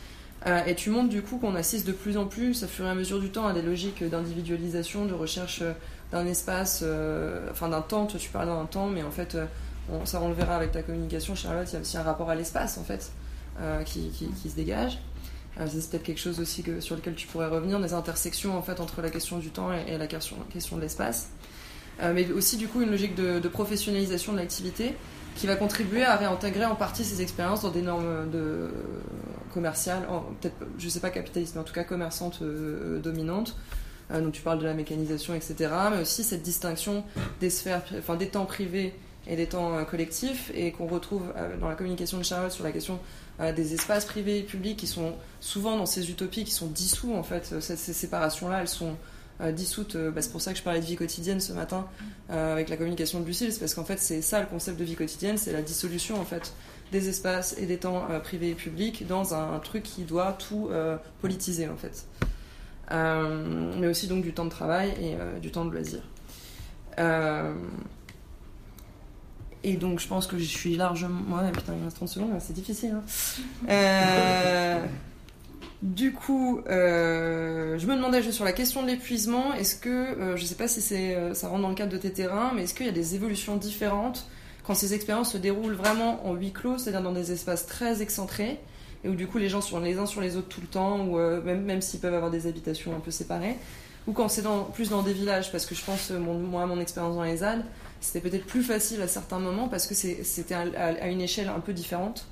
[0.46, 2.88] Euh, et tu montres du coup qu'on assiste de plus en plus, à fur et
[2.88, 5.62] à mesure du temps, à des logiques d'individualisation, de recherche
[6.12, 6.84] d'un espace,
[7.50, 9.36] enfin d'un temps, tu parles d'un temps, mais en fait,
[10.04, 12.36] ça on le verra avec ta communication, Charlotte, il y a aussi un rapport à
[12.36, 13.10] l'espace en fait
[13.86, 15.00] qui, qui, se dégage.
[15.66, 18.78] c'est peut-être quelque chose aussi que, sur lequel tu pourrais revenir, des intersections en fait
[18.78, 20.36] entre la question du temps et, la question,
[20.76, 21.30] de l'espace.
[22.02, 24.94] Euh, mais aussi du coup une logique de, professionnalisation de l'activité
[25.36, 28.28] qui va contribuer à réintégrer en partie ces expériences dans des normes
[29.52, 30.06] commerciales,
[30.40, 33.56] peut-être, je sais pas capitalistes, mais en tout cas commerçantes euh, dominantes.
[34.10, 35.70] Euh, donc tu parles de la mécanisation, etc.
[35.90, 37.04] Mais aussi cette distinction
[37.40, 38.94] des sphères, enfin des temps privés
[39.26, 43.00] et des temps collectifs, et qu'on retrouve dans la communication de Charlotte sur la question
[43.56, 47.24] des espaces privés et publics qui sont souvent dans ces utopies qui sont dissous en
[47.24, 47.60] fait.
[47.60, 48.92] Ces, séparations-là, elles sont euh,
[49.52, 49.96] dissoute.
[49.96, 51.86] Euh, bah, c'est pour ça que je parlais de vie quotidienne ce matin
[52.30, 54.84] euh, avec la communication de Lucille, c'est parce qu'en fait c'est ça le concept de
[54.84, 56.54] vie quotidienne, c'est la dissolution en fait
[56.92, 60.70] des espaces et des temps privés et publics dans un, truc qui doit tout
[61.20, 62.06] politiser en fait.
[62.92, 66.00] mais aussi donc du temps de travail et du temps de loisir.
[69.64, 71.36] Et donc, je pense que je suis largement.
[71.36, 72.94] Ouais, putain, il reste 30 secondes, c'est difficile.
[73.68, 74.86] Hein.
[75.82, 80.36] Du coup, euh, je me demandais juste sur la question de l'épuisement, est-ce que, euh,
[80.36, 82.52] je ne sais pas si c'est, euh, ça rentre dans le cadre de tes terrains,
[82.54, 84.26] mais est-ce qu'il y a des évolutions différentes
[84.64, 88.58] quand ces expériences se déroulent vraiment en huis clos, c'est-à-dire dans des espaces très excentrés,
[89.04, 91.06] et où du coup les gens sont les uns sur les autres tout le temps,
[91.06, 93.56] ou même, même s'ils peuvent avoir des habitations un peu séparées,
[94.08, 94.42] ou quand c'est
[94.74, 97.64] plus dans des villages, parce que je pense, moi, mon expérience dans les ZAD,
[98.00, 101.72] c'était peut-être plus facile à certains moments parce que c'était à, une échelle un peu
[101.72, 102.26] différente.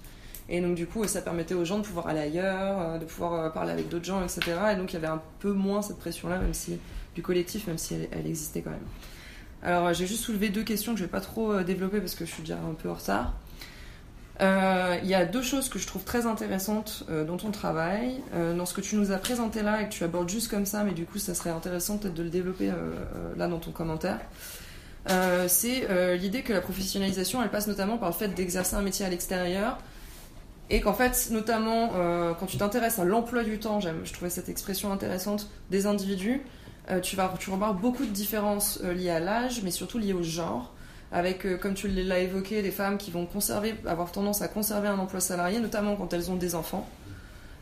[0.49, 3.73] Et donc du coup, ça permettait aux gens de pouvoir aller ailleurs, de pouvoir parler
[3.73, 4.41] avec d'autres gens, etc.
[4.73, 6.79] Et donc il y avait un peu moins cette pression-là, même si
[7.15, 8.81] du collectif, même si elle, existait quand même.
[9.63, 12.31] Alors j'ai juste soulevé deux questions que je vais pas trop développer parce que je
[12.31, 13.33] suis déjà un peu en retard.
[14.41, 18.21] Euh, il y a deux choses que je trouve très intéressantes euh, dans ton travail,
[18.35, 20.67] euh, dans ce que tu nous as présenté là et que tu abordes juste comme
[20.67, 22.73] ça, mais du coup ça serait intéressant peut-être de le développer
[23.37, 24.19] là dans ton commentaire.
[25.47, 29.09] c'est l'idée que la professionnalisation elle passe notamment par le fait d'exercer un métier à
[29.09, 29.79] l'extérieur
[30.71, 31.91] et qu'en fait notamment
[32.39, 36.43] quand tu t'intéresses à l'emploi du temps, je trouvais cette expression intéressante des individus,
[37.03, 40.75] tu vas tu remarques beaucoup de différences liées à l'âge mais surtout liées au genre
[41.15, 44.89] avec, euh, comme tu l'as évoqué, des femmes qui vont conserver, avoir tendance à conserver
[44.89, 46.87] un emploi salarié, notamment quand elles ont des enfants.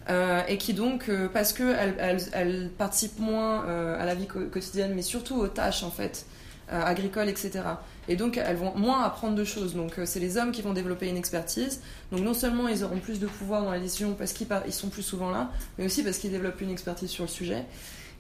[0.09, 5.03] Euh, et qui donc, euh, parce qu'elles elles, participent moins à la vie quotidienne, mais
[5.03, 6.27] surtout aux tâches en fait,
[6.69, 7.61] agricoles, etc.
[8.09, 9.75] Et donc elles vont moins apprendre de choses.
[9.75, 11.81] Donc c'est les hommes qui vont développer une expertise.
[12.11, 15.03] Donc non seulement ils auront plus de pouvoir dans la décision parce qu'ils sont plus
[15.03, 17.65] souvent là, mais aussi parce qu'ils développent une expertise sur le sujet.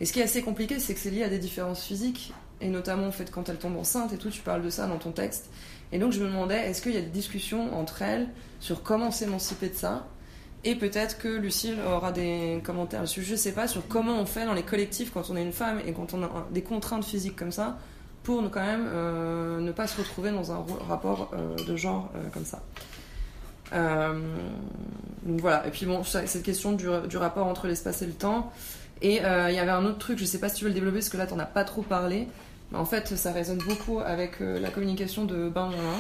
[0.01, 2.68] Et ce qui est assez compliqué, c'est que c'est lié à des différences physiques et
[2.68, 5.12] notamment en fait quand elle tombe enceinte et tout, tu parles de ça dans ton
[5.12, 5.51] texte.
[5.91, 8.28] Et donc je me demandais, est-ce qu'il y a des discussions entre elles
[8.61, 10.07] sur comment s'émanciper de ça?
[10.64, 14.55] Et peut-être que Lucille aura des commentaires je sais pas, sur comment on fait dans
[14.55, 17.51] les collectifs quand on est une femme et quand on a des contraintes physiques comme
[17.51, 17.78] ça,
[18.23, 22.11] pour ne, quand même euh, ne pas se retrouver dans un rapport euh, de genre
[22.14, 22.62] euh, comme ça.
[25.25, 28.53] donc voilà, et puis bon, cette question du, du rapport entre l'espace et le temps.
[29.01, 30.99] Et il y avait un autre truc, je sais pas si tu veux le développer
[30.99, 32.29] parce que là t'en as pas trop parlé,
[32.73, 35.99] en fait, ça résonne beaucoup avec la communication de Benjamin.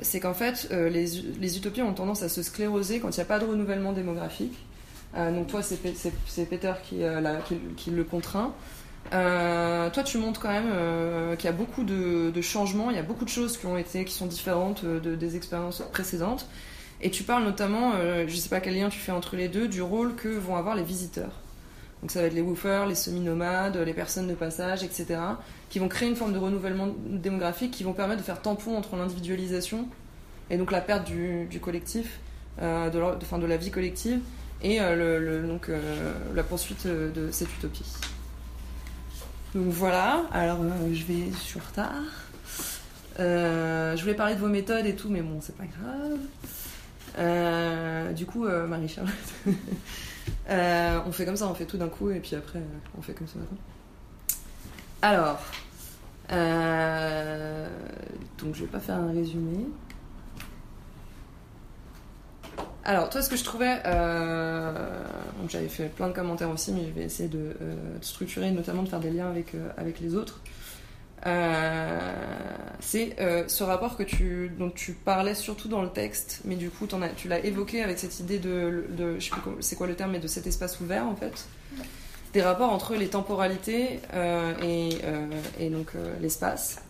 [0.00, 3.26] C'est qu'en fait, euh, les, utopies ont tendance à se scléroser quand il n'y a
[3.26, 4.56] pas de renouvellement démographique.
[5.14, 5.76] donc toi, c'est
[6.46, 7.02] Peter qui,
[7.76, 8.52] qui, le contraint.
[9.90, 13.24] Toi, tu montres quand même qu'il y a beaucoup de, changements, il y a beaucoup
[13.24, 16.46] de choses qui ont été, qui sont différentes des expériences précédentes.
[17.00, 19.68] Et tu parles notamment, je ne sais pas quel lien tu fais entre les deux,
[19.68, 21.32] du rôle que vont avoir les visiteurs.
[22.04, 25.18] Donc ça va être les woofers, les semi-nomades, les personnes de passage, etc.
[25.70, 28.96] qui vont créer une forme de renouvellement démographique qui vont permettre de faire tampon entre
[28.96, 29.88] l'individualisation
[30.50, 32.20] et donc la perte du, collectif,
[32.60, 34.20] euh, de, de, de, la vie collective
[34.62, 37.86] et euh, donc, euh, la poursuite de cette utopie.
[39.54, 40.58] Donc voilà, alors
[40.92, 41.92] je vais, sur retard.
[43.18, 46.18] je voulais parler de vos méthodes et tout, mais bon, c'est pas grave.
[48.14, 49.14] du coup, Marie-Charlotte.
[50.50, 52.60] Euh, on fait comme ça, on fait tout d'un coup et puis après
[52.98, 53.38] on fait comme ça
[55.00, 55.40] Alors,
[56.32, 57.68] euh,
[58.38, 59.66] donc je vais pas faire un résumé.
[62.86, 64.72] Alors, toi, ce que je trouvais, euh,
[65.48, 67.56] j'avais fait plein de commentaires aussi, mais je vais essayer de,
[68.02, 70.40] structurer, notamment de faire des liens avec, avec les autres.
[72.80, 73.16] c'est
[73.48, 77.28] ce rapport que tu, dont tu parlais surtout dans le texte, mais du coup tu
[77.28, 80.18] l'as évoqué avec cette idée de, de je sais plus c'est quoi le terme, mais
[80.18, 81.46] de cet espace ouvert en fait,
[82.34, 84.00] des rapports entre les temporalités
[84.62, 84.90] et,
[85.58, 86.82] et, donc l'espace.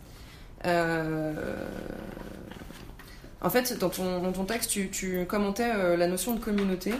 [3.44, 6.92] En fait, dans ton, dans ton texte, tu, tu commentais la notion de communauté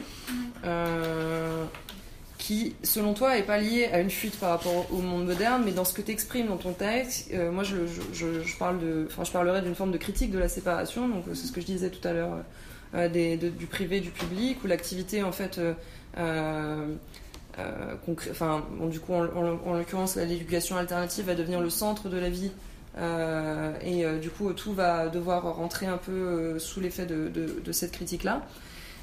[2.44, 5.72] qui, selon toi, est pas lié à une fuite par rapport au monde moderne, mais
[5.72, 9.08] dans ce que tu exprimes dans ton texte, euh, moi je, je, je, parle de,
[9.08, 11.88] je parlerai d'une forme de critique de la séparation, donc c'est ce que je disais
[11.88, 12.32] tout à l'heure,
[12.94, 15.58] euh, des, du privé, du public, où l'activité en fait.
[16.18, 16.94] Euh,
[18.30, 22.28] enfin, bon, du coup, en, en, l'occurrence, l'éducation alternative va devenir le centre de la
[22.28, 22.50] vie
[22.96, 28.42] et du coup, tout va devoir rentrer un peu sous l'effet de, cette critique-là.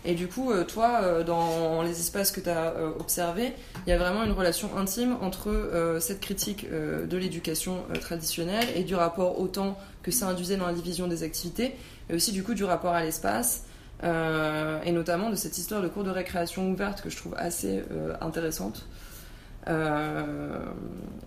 [0.04, 3.54] Et du coup, euh, toi, euh, dans les espaces que tu as euh, observés,
[3.86, 8.96] il y a vraiment une relation intime entre cette critique de l'éducation traditionnelle et du
[8.96, 11.76] rapport au temps que ça induisait dans la division des activités,
[12.10, 13.66] mais aussi du coup du rapport à l'espace,
[14.04, 17.84] et notamment de cette histoire de cours de récréation ouverte que je trouve assez
[18.22, 18.86] intéressante.
[19.68, 20.66] Euh,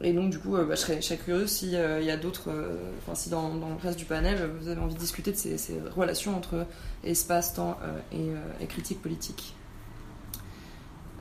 [0.00, 2.50] et donc, du coup, euh, bah, je, serais, je, curieuse s'il euh, y a d'autres,
[2.98, 5.80] enfin, si dans, dans, le reste du panel, vous avez envie de discuter de ces,
[5.94, 6.66] relations entre
[7.04, 7.78] espace, temps
[8.12, 9.54] et, critique politique.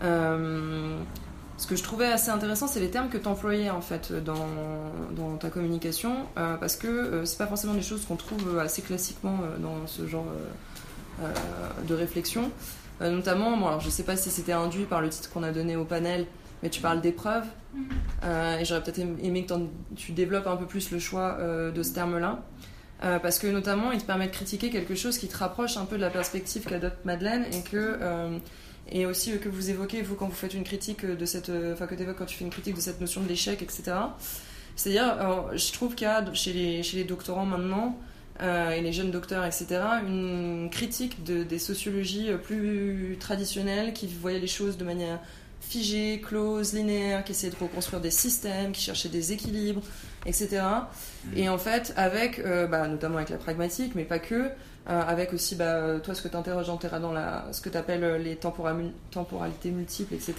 [0.01, 5.37] ce que je trouvais assez intéressant, c'est les termes que tu employais en fait dans,
[5.39, 10.07] ta communication, parce que c'est pas forcément des choses qu'on trouve assez classiquement dans ce
[10.07, 10.25] genre
[11.87, 12.51] de réflexion.
[13.01, 15.75] notamment, bon, alors je sais pas si c'était induit par le titre qu'on a donné
[15.75, 16.25] au panel,
[16.63, 17.45] mais tu parles d'épreuves.
[17.73, 17.81] Mm.
[18.23, 19.53] Euh, et j'aurais peut-être aimé que
[19.95, 22.41] tu développes un peu plus le choix euh, de ce terme-là.
[23.03, 25.85] Euh, parce que notamment, il te permet de critiquer quelque chose qui te rapproche un
[25.85, 27.99] peu de la perspective qu'adopte Madeleine et que
[28.91, 31.95] et aussi que vous évoquez vous quand vous faites une critique de cette, enfin que
[31.95, 33.83] évoques quand tu fais une critique de cette notion de l'échec, etc.
[34.75, 35.17] C'est-à-dire,
[35.53, 37.97] je trouve qu'il y a chez les, chez les doctorants maintenant,
[38.41, 44.47] et les jeunes docteurs, etc., une critique de, des sociologies plus traditionnelles qui voyaient les
[44.47, 45.19] choses de manière
[45.77, 49.81] figée, close, linéaire, qui essayaient de reconstruire des systèmes, qui cherchaient des équilibres,
[50.25, 50.61] etc.
[51.35, 54.49] Et en fait, avec, euh, bah, notamment avec la pragmatique, mais pas que, euh,
[54.87, 57.77] avec aussi, bah, toi, ce que tu interroges en terrain dans la, ce que tu
[57.77, 58.75] appelles les tempora-
[59.11, 60.33] temporalités multiples, etc.,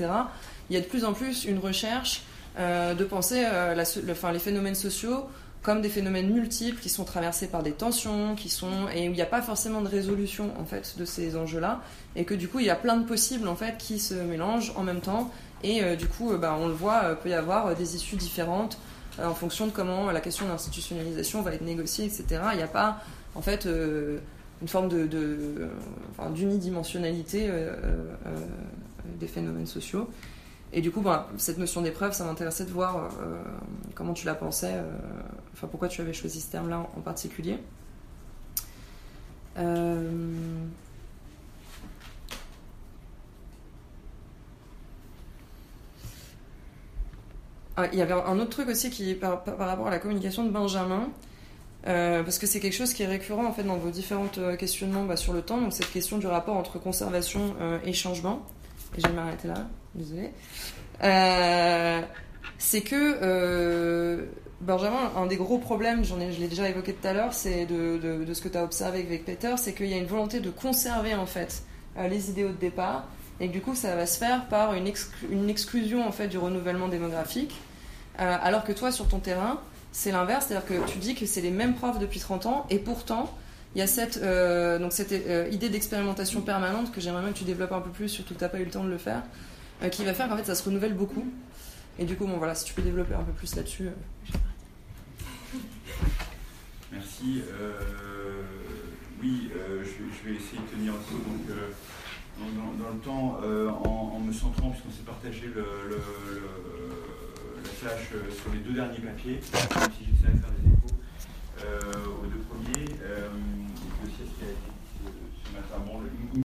[0.71, 2.23] il y a de plus en plus une recherche
[2.59, 5.25] euh, de penser euh, la so- le- enfin, les phénomènes sociaux
[5.65, 9.17] comme des phénomènes multiples qui sont traversés par des tensions, qui sont et où il
[9.17, 11.81] n'y a pas forcément de résolution en fait de ces enjeux-là,
[12.15, 14.75] et que du coup il y a plein de possibles en fait qui se mélangent
[14.77, 15.31] en même temps,
[15.63, 18.17] et euh, du coup euh, bah, on le voit, euh, peut y avoir des issues
[18.17, 18.79] différentes
[19.19, 22.27] en fonction de comment la question de l'institutionnalisation va être négociée, etc.
[22.53, 22.99] Il n'y a pas
[23.35, 25.09] en fait une forme de,
[26.35, 27.49] d'unidimensionnalité
[29.21, 30.11] des phénomènes sociaux.
[30.77, 33.41] Et du coup, bah, cette notion d'épreuve, ça m'intéressait de voir euh,
[33.95, 34.91] comment tu la pensais, euh,
[35.53, 37.59] enfin pourquoi tu avais choisi ce terme-là en, particulier.
[39.57, 40.11] Euh,
[47.77, 50.45] ah, Il y avait un autre truc aussi qui, par, par rapport à la communication
[50.45, 51.09] de Benjamin,
[51.85, 54.27] parce que c'est quelque chose qui est récurrent en fait dans vos différents
[54.59, 57.55] questionnements bah, sur le temps, donc cette question du rapport entre conservation
[57.85, 58.45] et changement.
[58.97, 60.31] Je vais m'arrêter là, désolé.
[61.03, 62.01] Euh,
[62.59, 64.27] c'est que euh,
[64.61, 68.41] Benjamin, un des gros problèmes, je l'ai déjà évoqué tout à l'heure, c'est de, ce
[68.41, 71.27] que tu as observé avec Peter, c'est qu'il y a une volonté de conserver en
[71.27, 71.63] fait
[71.99, 73.09] euh, les idéaux de départ,
[73.41, 74.91] et que du coup ça va se faire par une,
[75.31, 77.55] une exclusion en fait du renouvellement démographique,
[78.17, 81.51] alors que toi sur ton terrain, c'est l'inverse, c'est-à-dire que tu dis que c'est les
[81.51, 83.29] mêmes profs depuis 30 ans, et pourtant
[83.75, 87.39] il y a cette, euh, donc cette euh, idée d'expérimentation permanente que j'aimerais bien que
[87.39, 88.99] tu développes un peu plus, surtout que tu n'as pas eu le temps de le
[88.99, 89.23] faire,
[89.83, 91.27] euh, qui va faire qu'en fait ça se renouvelle beaucoup.
[91.99, 93.89] Et du coup, bon voilà, si tu peux développer un peu plus là-dessus.
[96.93, 97.43] Merci.
[99.23, 101.49] Oui, je, vais, essayer de tenir un peu donc,
[102.79, 103.41] dans, le temps
[103.85, 105.51] en, me centrant, puisqu'on s'est partagé
[107.63, 110.95] la tâche sur les deux derniers papiers, même si j'essaie de faire des échos
[112.23, 113.64] aux deux premiers.
[114.05, 115.51] Euh, le dossier qui a été dit ce,
[116.01, 116.29] le-